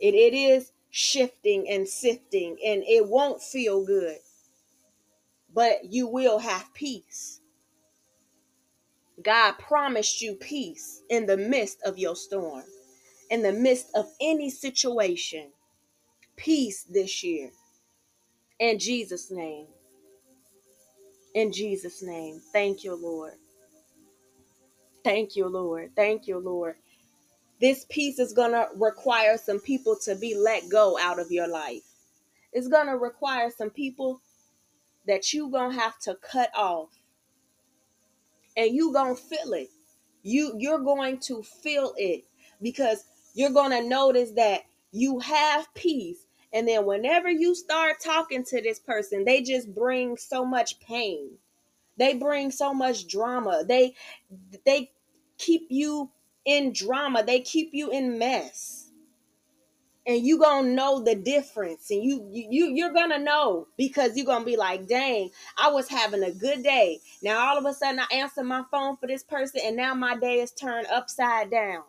It, 0.00 0.14
it 0.14 0.34
is 0.34 0.72
shifting 0.90 1.68
and 1.68 1.88
sifting 1.88 2.58
and 2.64 2.82
it 2.86 3.08
won't 3.08 3.42
feel 3.42 3.84
good. 3.84 4.18
But 5.54 5.92
you 5.92 6.08
will 6.08 6.38
have 6.38 6.72
peace. 6.74 7.40
God 9.22 9.54
promised 9.58 10.22
you 10.22 10.34
peace 10.34 11.02
in 11.10 11.26
the 11.26 11.36
midst 11.36 11.82
of 11.84 11.98
your 11.98 12.16
storm 12.16 12.64
in 13.30 13.42
the 13.42 13.52
midst 13.52 13.88
of 13.94 14.06
any 14.20 14.50
situation. 14.50 15.50
Peace 16.36 16.84
this 16.84 17.22
year. 17.22 17.50
In 18.58 18.78
jesus 18.78 19.30
name 19.30 19.68
in 21.34 21.52
jesus 21.52 22.02
name 22.02 22.40
thank 22.52 22.84
you 22.84 22.94
lord 22.94 23.32
Thank 25.04 25.36
you, 25.36 25.48
Lord. 25.48 25.92
Thank 25.96 26.26
you, 26.26 26.38
Lord. 26.38 26.76
This 27.60 27.86
peace 27.90 28.18
is 28.18 28.32
going 28.34 28.52
to 28.52 28.68
require 28.76 29.38
some 29.38 29.60
people 29.60 29.96
to 30.04 30.16
be 30.16 30.36
let 30.36 30.68
go 30.70 30.98
out 31.00 31.20
of 31.20 31.30
your 31.30 31.48
life. 31.48 31.82
It's 32.52 32.68
going 32.68 32.86
to 32.88 32.96
require 32.96 33.50
some 33.56 33.70
people 33.70 34.20
that 35.06 35.32
you 35.34 35.50
going 35.50 35.72
to 35.72 35.80
have 35.80 35.98
to 36.00 36.16
cut 36.16 36.50
off. 36.56 36.90
And 38.56 38.74
you 38.74 38.92
going 38.92 39.16
to 39.16 39.22
feel 39.22 39.54
it. 39.54 39.68
You 40.24 40.54
you're 40.58 40.80
going 40.80 41.20
to 41.20 41.42
feel 41.42 41.94
it 41.98 42.24
because 42.62 43.04
you're 43.34 43.50
going 43.52 43.72
to 43.72 43.88
notice 43.88 44.32
that 44.32 44.62
you 44.92 45.20
have 45.20 45.72
peace 45.74 46.18
and 46.52 46.66
then 46.66 46.86
whenever 46.86 47.30
you 47.30 47.54
start 47.54 47.96
talking 48.02 48.44
to 48.44 48.60
this 48.62 48.78
person, 48.78 49.24
they 49.24 49.42
just 49.42 49.74
bring 49.74 50.16
so 50.16 50.44
much 50.44 50.80
pain. 50.80 51.30
They 51.98 52.14
bring 52.14 52.50
so 52.50 52.72
much 52.72 53.06
drama. 53.08 53.64
They 53.66 53.94
they 54.64 54.90
keep 55.38 55.66
you 55.68 56.10
in 56.44 56.72
drama. 56.72 57.24
They 57.24 57.40
keep 57.40 57.70
you 57.72 57.90
in 57.90 58.18
mess. 58.18 58.90
And 60.06 60.26
you 60.26 60.38
gonna 60.38 60.70
know 60.70 61.00
the 61.00 61.14
difference, 61.14 61.90
and 61.90 62.02
you 62.02 62.28
you 62.32 62.66
you're 62.66 62.94
gonna 62.94 63.18
know 63.18 63.68
because 63.76 64.16
you're 64.16 64.26
gonna 64.26 64.44
be 64.44 64.56
like, 64.56 64.86
"Dang, 64.86 65.30
I 65.58 65.70
was 65.70 65.88
having 65.88 66.22
a 66.24 66.32
good 66.32 66.62
day. 66.62 67.00
Now 67.22 67.46
all 67.48 67.58
of 67.58 67.66
a 67.66 67.74
sudden, 67.74 68.00
I 68.00 68.06
answer 68.14 68.42
my 68.42 68.64
phone 68.70 68.96
for 68.96 69.06
this 69.06 69.22
person, 69.24 69.60
and 69.64 69.76
now 69.76 69.94
my 69.94 70.16
day 70.16 70.40
is 70.40 70.52
turned 70.52 70.86
upside 70.88 71.50
down." 71.50 71.84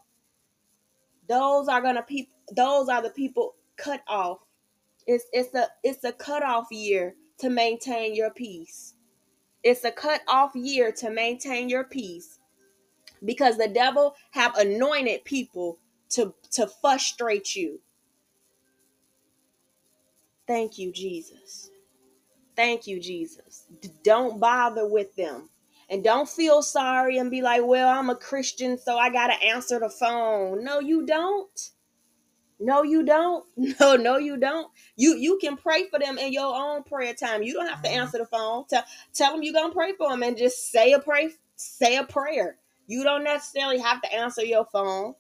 Those 1.28 1.70
are 1.70 1.82
gonna 1.82 2.04
people. 2.04 2.34
Those 2.52 2.90
are 2.90 3.02
the 3.02 3.12
people 3.12 3.56
cut 3.78 4.04
off. 4.08 4.40
It's 5.10 5.26
it's 5.34 5.56
a 5.56 5.68
it's 5.84 6.06
a 6.06 6.14
cutoff 6.14 6.68
year 6.72 7.16
to 7.40 7.50
maintain 7.50 8.16
your 8.16 8.32
peace. 8.32 8.96
It's 9.64 9.86
a 9.86 9.92
cutoff 9.92 10.56
year 10.56 10.92
to 10.94 11.10
maintain 11.12 11.70
your 11.70 11.86
peace 11.86 12.40
because 13.26 13.58
the 13.58 13.68
devil 13.70 14.16
have 14.32 14.56
anointed 14.58 15.26
people 15.26 15.80
to 16.12 16.34
to 16.54 16.68
frustrate 16.68 17.56
you. 17.56 17.80
Thank 20.48 20.80
you 20.80 20.92
jesus. 20.94 21.72
Thank 22.56 22.88
you 22.88 23.00
jesus. 23.02 23.66
D- 23.82 23.90
don't 24.04 24.40
bother 24.40 24.88
with 24.88 25.16
them. 25.16 25.50
And 25.90 26.04
don't 26.04 26.30
feel 26.30 26.64
sorry 26.64 27.18
and 27.20 27.32
be 27.32 27.42
like 27.42 27.64
well 27.66 27.90
i'm 27.90 28.10
a 28.12 28.16
christian 28.16 28.78
so 28.78 28.98
i 28.98 29.10
gotta 29.10 29.36
answer 29.44 29.80
the 29.80 29.90
phone. 29.90 30.64
No 30.64 30.80
you 30.80 31.06
don't 31.06 31.72
no 32.60 32.84
you 32.84 33.04
don't 33.04 33.46
no 33.80 33.96
no 33.96 34.18
you 34.18 34.38
don't 34.38 34.72
you 34.96 35.16
you 35.16 35.38
can 35.42 35.56
pray 35.56 35.88
for 35.90 36.00
them 36.00 36.18
in 36.18 36.34
your 36.34 36.56
own 36.56 36.84
prayer 36.84 37.14
time 37.14 37.44
you 37.44 37.54
don't 37.54 37.68
have 37.68 37.82
to 37.82 37.90
mm-hmm. 37.90 38.02
answer 38.02 38.18
the 38.18 38.26
phone 38.26 38.66
tell, 38.70 38.84
tell 39.14 39.34
them 39.34 39.44
you're 39.44 39.54
gonna 39.54 39.74
pray 39.74 39.94
for 39.94 40.10
them 40.10 40.24
and 40.24 40.38
just 40.38 40.72
say 40.72 40.94
a 40.94 41.00
pray 41.00 41.30
say 41.56 41.98
a 41.98 42.04
prayer 42.04 42.58
you 42.90 43.04
don't 43.04 43.24
necessarily 43.24 43.78
have 43.78 44.02
to 44.02 44.12
answer 44.12 44.44
your 44.44 44.66
phone. 44.66 45.14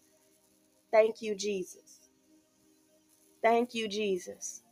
Thank 0.91 1.21
you, 1.21 1.35
Jesus. 1.35 2.09
Thank 3.43 3.75
you, 3.75 3.87
Jesus. 3.87 4.63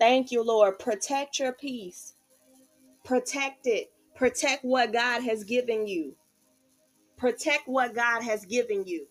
Thank 0.00 0.32
you, 0.32 0.42
Lord. 0.42 0.78
Protect 0.78 1.38
your 1.38 1.52
peace. 1.52 2.14
Protect 3.04 3.66
it. 3.66 3.92
Protect 4.16 4.64
what 4.64 4.94
God 4.94 5.24
has 5.24 5.44
given 5.44 5.86
you. 5.86 6.16
Protect 7.18 7.68
what 7.68 7.94
God 7.94 8.22
has 8.22 8.46
given 8.46 8.86
you. 8.86 9.08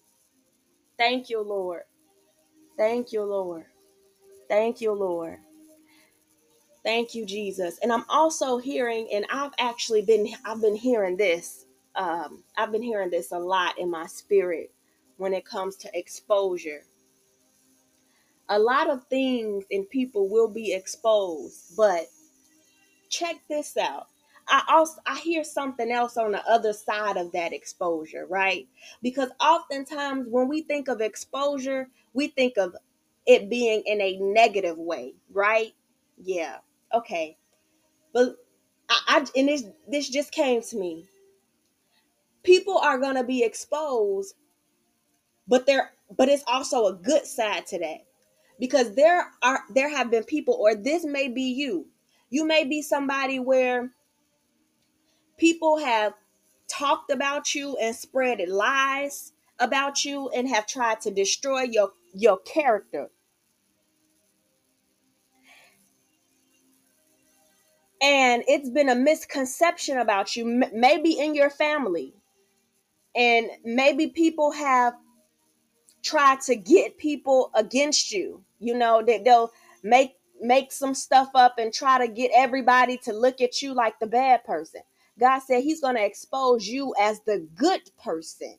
Thank 0.97 1.29
you, 1.29 1.43
Lord. 1.43 1.83
Thank 2.81 3.13
you, 3.13 3.23
Lord. 3.23 3.65
Thank 4.49 4.81
you, 4.81 4.93
Lord. 4.93 5.39
Thank 6.83 7.15
you, 7.15 7.25
Jesus. 7.27 7.79
And 7.83 7.93
I'm 7.93 8.05
also 8.09 8.57
hearing, 8.59 9.09
and 9.13 9.25
I've 9.31 9.53
actually 9.59 10.03
been 10.03 10.29
I've 10.45 10.61
been 10.61 10.75
hearing 10.77 11.17
this 11.17 11.65
um, 11.95 12.43
I've 12.57 12.71
been 12.73 12.83
hearing 12.83 13.11
this 13.11 13.33
a 13.33 13.39
lot 13.39 13.79
in 13.79 13.91
my 13.91 14.07
spirit 14.07 14.71
when 15.17 15.33
it 15.33 15.45
comes 15.45 15.77
to 15.77 15.91
exposure. 15.97 16.83
A 18.49 18.59
lot 18.59 18.89
of 18.89 19.05
things 19.07 19.65
and 19.71 19.89
people 19.89 20.29
will 20.29 20.49
be 20.49 20.73
exposed, 20.73 21.75
but 21.77 22.07
check 23.09 23.37
this 23.49 23.77
out. 23.77 24.07
I 24.51 24.63
also 24.69 25.01
I 25.07 25.17
hear 25.19 25.43
something 25.45 25.91
else 25.91 26.17
on 26.17 26.33
the 26.33 26.45
other 26.49 26.73
side 26.73 27.17
of 27.17 27.33
that 27.33 27.53
exposure, 27.53 28.27
right? 28.29 28.67
Because 29.03 29.31
oftentimes 29.41 30.27
when 30.29 30.49
we 30.49 30.63
think 30.63 30.89
of 30.89 31.01
exposure, 31.01 31.89
we 32.13 32.29
think 32.29 32.57
of 32.57 32.75
it 33.27 33.49
being 33.49 33.83
in 33.87 34.01
a 34.01 34.17
negative 34.19 34.77
way, 34.77 35.15
right? 35.33 35.73
Yeah. 36.23 36.57
Okay. 36.93 37.37
But 38.13 38.37
I, 38.89 39.01
I 39.07 39.25
and 39.37 39.49
this 39.49 39.65
this 39.87 40.09
just 40.09 40.31
came 40.31 40.61
to 40.63 40.77
me 40.77 41.05
people 42.43 42.77
are 42.77 42.99
to 42.99 43.23
be 43.23 43.43
exposed 43.43 44.35
but 45.47 45.65
there 45.65 45.91
but 46.17 46.29
it's 46.29 46.43
also 46.47 46.87
a 46.87 46.93
good 46.93 47.25
side 47.25 47.65
to 47.67 47.79
that 47.79 48.05
because 48.59 48.95
there 48.95 49.27
are 49.43 49.61
there 49.73 49.89
have 49.89 50.11
been 50.11 50.23
people 50.23 50.55
or 50.59 50.75
this 50.75 51.05
may 51.05 51.27
be 51.27 51.43
you 51.43 51.87
you 52.29 52.45
may 52.45 52.63
be 52.65 52.81
somebody 52.81 53.39
where 53.39 53.91
people 55.41 55.79
have 55.79 56.13
talked 56.69 57.11
about 57.11 57.55
you 57.55 57.75
and 57.77 57.95
spread 57.95 58.39
lies 58.47 59.33
about 59.59 60.05
you 60.05 60.29
and 60.29 60.47
have 60.47 60.67
tried 60.67 61.01
to 61.01 61.11
destroy 61.11 61.63
your 61.63 61.91
your 62.13 62.37
character 62.39 63.09
and 68.01 68.43
it's 68.47 68.69
been 68.69 68.89
a 68.89 68.95
misconception 68.95 69.97
about 69.97 70.35
you 70.35 70.45
maybe 70.73 71.19
in 71.19 71.35
your 71.35 71.49
family 71.49 72.13
and 73.15 73.47
maybe 73.65 74.07
people 74.07 74.51
have 74.51 74.93
tried 76.03 76.41
to 76.41 76.55
get 76.55 76.97
people 76.97 77.51
against 77.55 78.11
you. 78.11 78.43
You 78.59 78.77
know, 78.77 79.03
that 79.05 79.23
they'll 79.23 79.51
make 79.83 80.15
make 80.41 80.71
some 80.71 80.95
stuff 80.95 81.29
up 81.35 81.55
and 81.59 81.73
try 81.73 81.99
to 81.99 82.11
get 82.11 82.31
everybody 82.35 82.97
to 82.97 83.13
look 83.13 83.41
at 83.41 83.61
you 83.61 83.73
like 83.73 83.99
the 83.99 84.07
bad 84.07 84.43
person. 84.43 84.81
God 85.21 85.41
said 85.41 85.63
He's 85.63 85.81
going 85.81 85.97
to 85.97 86.05
expose 86.05 86.67
you 86.67 86.95
as 87.01 87.21
the 87.21 87.47
good 87.55 87.81
person. 88.03 88.57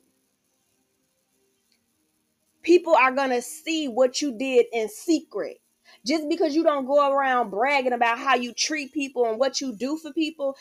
People 2.63 2.95
are 2.95 3.11
going 3.13 3.31
to 3.31 3.41
see 3.41 3.87
what 3.87 4.21
you 4.21 4.37
did 4.37 4.67
in 4.73 4.89
secret. 4.89 5.57
Just 6.05 6.29
because 6.29 6.55
you 6.55 6.63
don't 6.63 6.87
go 6.87 7.11
around 7.13 7.51
bragging 7.51 7.93
about 7.93 8.19
how 8.19 8.35
you 8.35 8.53
treat 8.53 8.93
people 8.93 9.27
and 9.29 9.39
what 9.39 9.61
you 9.61 9.75
do 9.75 9.97
for 9.97 10.13
people, 10.13 10.57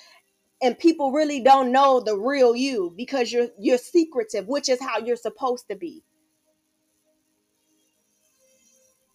and 0.62 0.78
people 0.78 1.12
really 1.12 1.40
don't 1.40 1.72
know 1.72 2.00
the 2.00 2.16
real 2.16 2.56
you 2.56 2.92
because 2.96 3.32
you're 3.32 3.48
you're 3.58 3.78
secretive, 3.78 4.48
which 4.48 4.68
is 4.68 4.80
how 4.80 4.98
you're 4.98 5.16
supposed 5.16 5.68
to 5.70 5.76
be. 5.76 6.02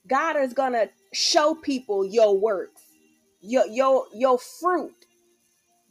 God 0.08 0.38
is 0.38 0.54
gonna 0.54 0.89
show 1.13 1.56
people 1.56 2.06
your 2.06 2.38
works, 2.39 2.84
your 3.41 3.67
your 3.67 4.06
your 4.13 4.39
fruit, 4.39 5.07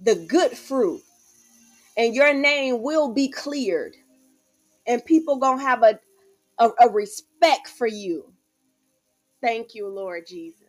the 0.01 0.17
good 0.17 0.53
fruit, 0.59 1.03
and 1.97 2.15
your 2.15 2.35
name 2.35 2.83
will 2.83 3.13
be 3.13 3.29
cleared, 3.29 3.97
and 4.87 5.05
people 5.05 5.37
gonna 5.39 5.63
have 5.63 5.83
a 5.83 5.99
a, 6.59 6.71
a 6.83 6.91
respect 6.91 7.69
for 7.69 7.87
you. 7.89 8.33
Thank 9.43 9.75
you, 9.75 9.89
Lord 9.89 10.27
Jesus. 10.29 10.69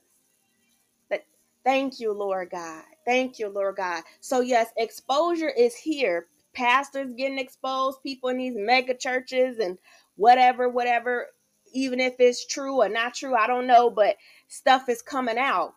But 1.10 1.26
thank 1.64 2.00
you, 2.00 2.14
Lord 2.14 2.50
God. 2.52 2.84
Thank 3.06 3.40
you, 3.40 3.50
Lord 3.50 3.76
God. 3.78 4.04
So 4.22 4.42
yes, 4.42 4.70
exposure 4.78 5.50
is 5.50 5.76
here. 5.76 6.28
Pastors 6.54 7.14
getting 7.18 7.40
exposed, 7.40 8.02
people 8.04 8.30
in 8.30 8.38
these 8.38 8.56
mega 8.58 8.96
churches 8.96 9.60
and 9.60 9.78
whatever, 10.16 10.70
whatever 10.70 11.28
even 11.74 12.00
if 12.00 12.16
it's 12.20 12.48
true 12.48 12.78
or 12.82 12.90
not 12.90 13.16
true, 13.16 13.36
I 13.36 13.48
don't 13.48 13.68
know, 13.68 13.90
but 13.90 14.16
stuff 14.48 14.90
is 14.90 15.02
coming 15.02 15.38
out. 15.38 15.76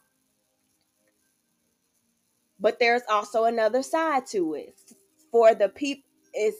But 2.60 2.78
there's 2.80 3.02
also 3.10 3.44
another 3.44 3.82
side 3.82 4.26
to 4.28 4.54
it. 4.54 4.74
For 5.32 5.54
the 5.54 5.68
people, 5.70 6.04
it's 6.34 6.58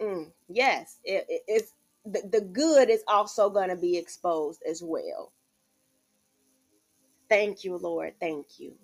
mm, 0.00 0.30
yes, 0.48 0.98
it, 1.04 1.26
it, 1.28 1.42
it's 1.48 1.72
the, 2.06 2.22
the 2.32 2.42
good 2.42 2.90
is 2.90 3.04
also 3.08 3.50
going 3.50 3.70
to 3.70 3.76
be 3.76 3.96
exposed 3.98 4.62
as 4.68 4.82
well. 4.84 5.32
Thank 7.30 7.64
you, 7.64 7.76
Lord. 7.78 8.14
Thank 8.20 8.60
you. 8.60 8.74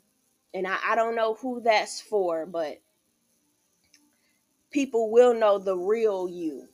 And 0.55 0.67
I, 0.67 0.79
I 0.91 0.97
don't 0.97 1.17
know 1.17 1.35
who 1.35 1.63
that's 1.63 2.01
for, 2.01 2.47
but 2.47 2.79
people 4.73 5.11
will 5.13 5.35
know 5.35 5.59
the 5.59 5.77
real 5.77 6.29
you. 6.29 6.69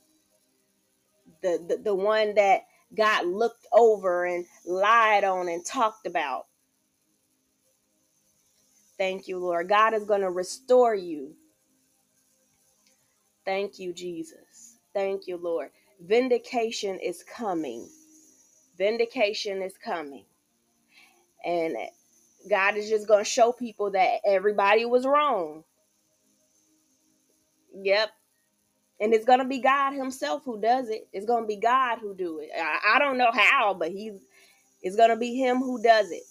The, 1.43 1.63
the 1.69 1.77
the 1.83 1.95
one 1.95 2.35
that 2.35 2.63
got 2.95 3.27
looked 3.27 3.67
over 3.73 4.25
and 4.25 4.45
lied 4.65 5.25
on 5.25 5.49
and 5.49 5.65
talked 5.65 6.07
about. 6.07 6.47
Thank 8.99 9.29
you, 9.29 9.39
Lord. 9.39 9.69
God 9.69 9.95
is 9.95 10.05
going 10.05 10.21
to 10.21 10.29
restore 10.29 10.95
you. 10.95 11.33
Thank 13.45 13.79
you, 13.79 13.93
Jesus. 13.93 14.77
Thank 14.93 15.27
you, 15.27 15.37
Lord. 15.37 15.69
Vindication 16.01 16.99
is 16.99 17.23
coming. 17.23 17.89
Vindication 18.77 19.63
is 19.63 19.75
coming. 19.77 20.25
And 21.45 21.75
God 22.49 22.77
is 22.77 22.89
just 22.89 23.07
going 23.07 23.23
to 23.23 23.29
show 23.29 23.53
people 23.53 23.91
that 23.91 24.19
everybody 24.25 24.85
was 24.85 25.05
wrong. 25.07 25.63
Yep. 27.73 28.09
And 29.01 29.13
it's 29.13 29.25
going 29.25 29.39
to 29.39 29.45
be 29.45 29.59
God 29.59 29.93
himself 29.93 30.43
who 30.45 30.59
does 30.59 30.89
it. 30.89 31.07
It's 31.13 31.25
going 31.25 31.43
to 31.43 31.47
be 31.47 31.57
God 31.57 31.99
who 31.99 32.13
do 32.13 32.39
it. 32.39 32.49
I, 32.57 32.95
I 32.95 32.99
don't 32.99 33.17
know 33.17 33.31
how, 33.33 33.73
but 33.73 33.91
he's 33.91 34.19
it's 34.81 34.97
going 34.97 35.09
to 35.09 35.17
be 35.17 35.35
him 35.35 35.57
who 35.57 35.81
does 35.81 36.11
it. 36.11 36.23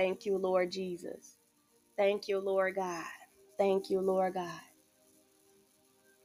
Thank 0.00 0.26
you, 0.26 0.38
Lord 0.38 0.72
Jesus. 0.72 1.36
Thank 1.98 2.28
you, 2.28 2.40
Lord 2.40 2.76
God. 2.76 3.04
Thank 3.58 3.90
you, 3.90 4.00
Lord 4.00 4.34
God. 4.34 4.60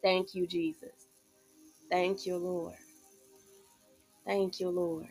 Thank 0.03 0.35
you, 0.35 0.47
Jesus. 0.47 1.07
Thank 1.91 2.25
you, 2.25 2.37
Lord. 2.37 2.75
Thank 4.25 4.59
you, 4.59 4.69
Lord. 4.69 5.07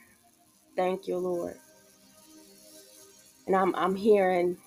Thank 0.76 1.08
you, 1.08 1.18
Lord. 1.18 1.56
And 3.46 3.56
I'm 3.56 3.74
I'm 3.76 3.96
hearing 3.96 4.58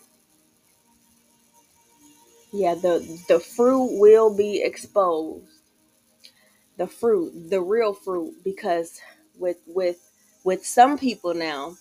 yeah, 2.54 2.76
the 2.76 3.00
the 3.30 3.40
fruit 3.40 4.00
will 4.00 4.36
be 4.36 4.64
exposed. 4.64 5.48
The 6.78 6.88
fruit, 6.88 7.50
the 7.50 7.62
real 7.62 7.94
fruit 7.94 8.36
because 8.44 9.02
with 9.40 9.58
with 9.68 9.98
with 10.46 10.66
some 10.66 10.98
people 10.98 11.34
now. 11.36 11.76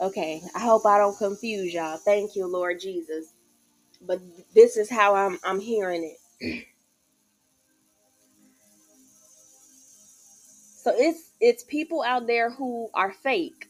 Okay, 0.00 0.42
I 0.54 0.60
hope 0.60 0.86
I 0.86 0.98
don't 0.98 1.18
confuse 1.18 1.74
y'all. 1.74 1.98
Thank 1.98 2.36
you, 2.36 2.46
Lord 2.46 2.80
Jesus. 2.80 3.34
But 4.02 4.20
this 4.54 4.76
is 4.76 4.90
how 4.90 5.14
I'm 5.16 5.38
I'm 5.44 5.60
hearing 5.60 6.14
it. 6.40 6.66
so 10.84 10.92
it's 10.96 11.32
it's 11.40 11.64
people 11.64 12.02
out 12.02 12.26
there 12.26 12.50
who 12.50 12.90
are 12.94 13.12
fake 13.12 13.66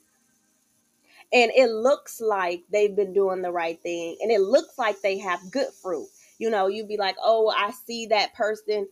and 1.33 1.51
it 1.55 1.71
looks 1.71 2.21
like 2.21 2.63
they've 2.71 2.97
been 2.97 3.13
doing 3.13 3.43
the 3.43 3.51
right 3.51 3.81
thing 3.83 4.17
and 4.23 4.31
it 4.31 4.41
looks 4.41 4.79
like 4.79 5.01
they 5.03 5.19
have 5.19 5.51
good 5.51 5.69
fruit 5.83 6.09
you 6.39 6.51
know 6.51 6.67
you'd 6.69 6.89
be 6.89 6.97
like 6.97 7.17
oh 7.23 7.53
i 7.57 7.71
see 7.87 8.07
that 8.07 8.35
person 8.35 8.87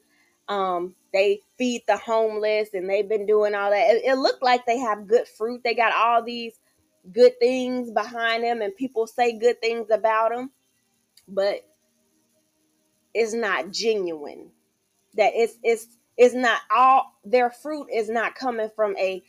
um 0.48 0.94
they 1.12 1.40
feed 1.58 1.82
the 1.88 1.96
homeless 1.96 2.68
and 2.74 2.88
they've 2.88 3.08
been 3.08 3.26
doing 3.26 3.54
all 3.54 3.70
that 3.70 3.90
it, 3.90 4.04
it 4.04 4.14
looked 4.16 4.42
like 4.42 4.64
they 4.66 4.78
have 4.78 5.06
good 5.06 5.26
fruit 5.26 5.60
they 5.64 5.74
got 5.74 5.94
all 5.94 6.22
these 6.22 6.54
good 7.12 7.38
things 7.40 7.90
behind 7.90 8.44
them 8.44 8.62
and 8.62 8.76
people 8.76 9.06
say 9.06 9.38
good 9.38 9.60
things 9.60 9.88
about 9.90 10.30
them 10.30 10.50
but 11.28 11.60
it's 13.14 13.34
not 13.34 13.70
genuine. 13.70 14.50
That 15.14 15.32
it's 15.34 15.58
it's 15.62 15.86
it's 16.16 16.34
not 16.34 16.60
all 16.74 17.12
their 17.24 17.50
fruit 17.50 17.88
is 17.92 18.08
not 18.08 18.34
coming 18.34 18.70
from 18.74 18.96
a 18.98 19.22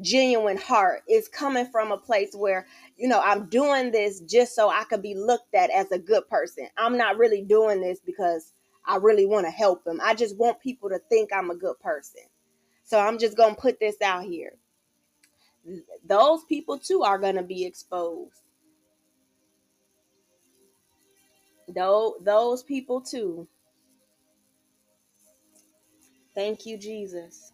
genuine 0.00 0.56
heart. 0.58 1.02
It's 1.06 1.28
coming 1.28 1.66
from 1.66 1.92
a 1.92 1.98
place 1.98 2.34
where 2.34 2.66
you 2.96 3.08
know 3.08 3.20
i'm 3.24 3.46
doing 3.48 3.90
this 3.92 4.20
just 4.20 4.54
so 4.54 4.68
i 4.68 4.84
could 4.84 5.02
be 5.02 5.14
looked 5.14 5.54
at 5.54 5.70
as 5.70 5.92
a 5.92 5.98
good 5.98 6.28
person. 6.28 6.68
I'm 6.76 6.96
not 6.98 7.18
really 7.18 7.42
doing 7.42 7.80
this 7.80 8.00
because 8.04 8.52
i 8.86 8.96
really 8.96 9.26
want 9.26 9.46
to 9.46 9.50
help 9.52 9.84
them. 9.84 10.00
I 10.02 10.14
just 10.14 10.36
want 10.36 10.60
people 10.60 10.88
to 10.90 11.00
think 11.08 11.30
i'm 11.32 11.50
a 11.50 11.56
good 11.56 11.78
person. 11.80 12.22
So 12.84 12.98
i'm 12.98 13.18
just 13.18 13.36
going 13.36 13.54
to 13.54 13.60
put 13.60 13.80
this 13.80 13.96
out 14.02 14.24
here 14.24 14.52
those 16.06 16.44
people 16.44 16.78
too 16.78 17.02
are 17.02 17.18
going 17.18 17.36
to 17.36 17.42
be 17.42 17.64
exposed. 17.66 18.42
Though 21.74 22.16
those 22.22 22.62
people 22.62 23.00
too. 23.02 23.48
Thank 26.34 26.66
you 26.66 26.78
jesus. 26.78 27.52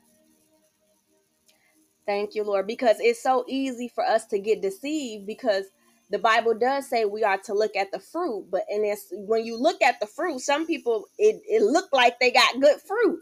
Thank 2.07 2.35
you, 2.35 2.43
Lord, 2.45 2.67
because 2.67 2.97
it's 3.01 3.23
so 3.23 3.45
easy 3.49 3.88
for 3.88 4.05
us 4.05 4.27
to 4.27 4.38
get 4.38 4.62
deceived 4.62 5.27
because 5.27 5.67
the 6.11 6.19
Bible 6.19 6.55
does 6.55 6.88
say 6.88 7.05
we 7.05 7.23
are 7.25 7.38
to 7.45 7.55
look 7.55 7.77
at 7.77 7.93
the 7.93 8.01
fruit, 8.01 8.47
but 8.51 8.62
and 8.69 8.85
it's 8.85 9.07
when 9.12 9.45
you 9.45 9.57
look 9.57 9.81
at 9.83 10.01
the 10.01 10.07
fruit, 10.07 10.40
some 10.40 10.67
people 10.67 11.07
it, 11.19 11.40
it 11.49 11.62
looked 11.62 11.93
like 11.95 12.19
they 12.19 12.31
got 12.33 12.61
good 12.61 12.81
fruit, 12.81 13.21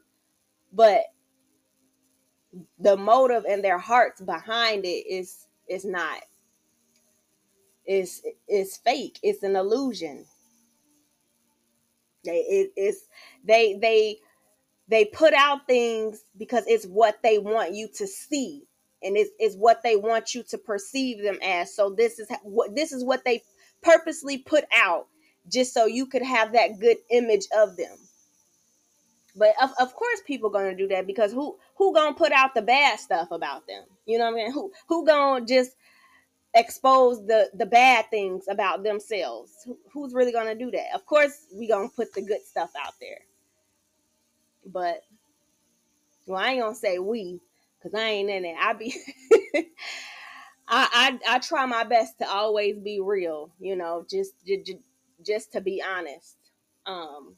but 0.72 1.02
the 2.78 2.96
motive 2.96 3.44
and 3.48 3.64
their 3.64 3.78
hearts 3.78 4.20
behind 4.20 4.84
it 4.84 5.06
is 5.08 5.46
is 5.68 5.84
not. 5.84 6.20
It's 7.86 8.22
it's 8.48 8.78
fake. 8.78 9.18
It's 9.22 9.42
an 9.42 9.56
illusion. 9.56 10.26
They 12.24 12.38
it, 12.40 12.72
it's 12.76 13.06
they 13.44 13.78
they 13.80 14.18
they 14.88 15.04
put 15.06 15.32
out 15.34 15.66
things 15.66 16.24
because 16.36 16.64
it's 16.66 16.86
what 16.86 17.18
they 17.22 17.38
want 17.38 17.74
you 17.74 17.88
to 17.96 18.06
see 18.06 18.62
and 19.02 19.16
it's, 19.16 19.30
it's 19.38 19.56
what 19.56 19.82
they 19.82 19.96
want 19.96 20.34
you 20.34 20.42
to 20.44 20.58
perceive 20.58 21.22
them 21.22 21.38
as 21.42 21.74
so 21.74 21.90
this 21.90 22.18
is 22.18 22.28
what 22.42 22.74
this 22.74 22.92
is 22.92 23.04
what 23.04 23.24
they 23.24 23.42
purposely 23.82 24.38
put 24.38 24.64
out 24.74 25.06
just 25.50 25.74
so 25.74 25.86
you 25.86 26.06
could 26.06 26.22
have 26.22 26.52
that 26.52 26.78
good 26.80 26.98
image 27.10 27.46
of 27.56 27.76
them 27.76 27.96
but 29.36 29.54
of, 29.62 29.70
of 29.80 29.94
course 29.94 30.20
people 30.26 30.50
gonna 30.50 30.76
do 30.76 30.88
that 30.88 31.06
because 31.06 31.32
who 31.32 31.56
who 31.76 31.94
gonna 31.94 32.14
put 32.14 32.32
out 32.32 32.54
the 32.54 32.62
bad 32.62 32.98
stuff 33.00 33.30
about 33.30 33.66
them? 33.66 33.84
You 34.06 34.18
know 34.18 34.26
what 34.26 34.34
i 34.34 34.44
mean? 34.44 34.52
Who 34.52 34.72
who 34.88 35.06
gonna 35.06 35.44
just 35.46 35.72
expose 36.54 37.26
the 37.26 37.50
the 37.54 37.66
bad 37.66 38.10
things 38.10 38.44
about 38.48 38.82
themselves? 38.82 39.52
Who, 39.66 39.78
who's 39.92 40.14
really 40.14 40.32
gonna 40.32 40.54
do 40.54 40.70
that? 40.72 40.94
Of 40.94 41.06
course 41.06 41.46
we 41.54 41.68
gonna 41.68 41.88
put 41.88 42.12
the 42.14 42.22
good 42.22 42.44
stuff 42.44 42.70
out 42.84 42.94
there. 43.00 43.20
But 44.66 45.02
well 46.26 46.38
i 46.40 46.52
ain't 46.52 46.62
gonna 46.62 46.74
say 46.74 46.98
we 46.98 47.40
because 47.78 47.98
I 47.98 48.04
ain't 48.08 48.30
in 48.30 48.44
it. 48.44 48.56
I 48.60 48.72
be 48.74 48.94
I, 50.68 51.18
I 51.28 51.36
I 51.36 51.38
try 51.40 51.66
my 51.66 51.84
best 51.84 52.18
to 52.18 52.28
always 52.28 52.78
be 52.78 53.00
real, 53.00 53.50
you 53.60 53.76
know, 53.76 54.06
just 54.08 54.34
just, 54.46 54.72
just 55.24 55.52
to 55.52 55.60
be 55.60 55.82
honest. 55.82 56.36
Um 56.86 57.36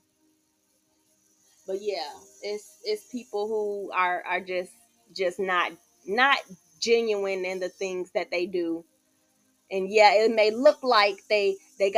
but 1.67 1.79
yeah, 1.81 2.11
it's 2.43 2.79
it's 2.85 3.07
people 3.13 3.49
who 3.49 3.93
are 3.93 4.23
are 4.27 4.41
just 4.41 4.73
just 5.17 5.39
not 5.41 5.73
not 6.07 6.39
genuine 6.81 7.45
in 7.45 7.61
the 7.61 7.69
things 7.69 8.11
that 8.13 8.31
they 8.31 8.47
do. 8.47 8.85
And 9.71 9.89
yeah, 9.91 10.15
it 10.15 10.33
may 10.35 10.51
look 10.51 10.83
like 10.83 11.19
they 11.31 11.57
they 11.79 11.91
got 11.91 11.93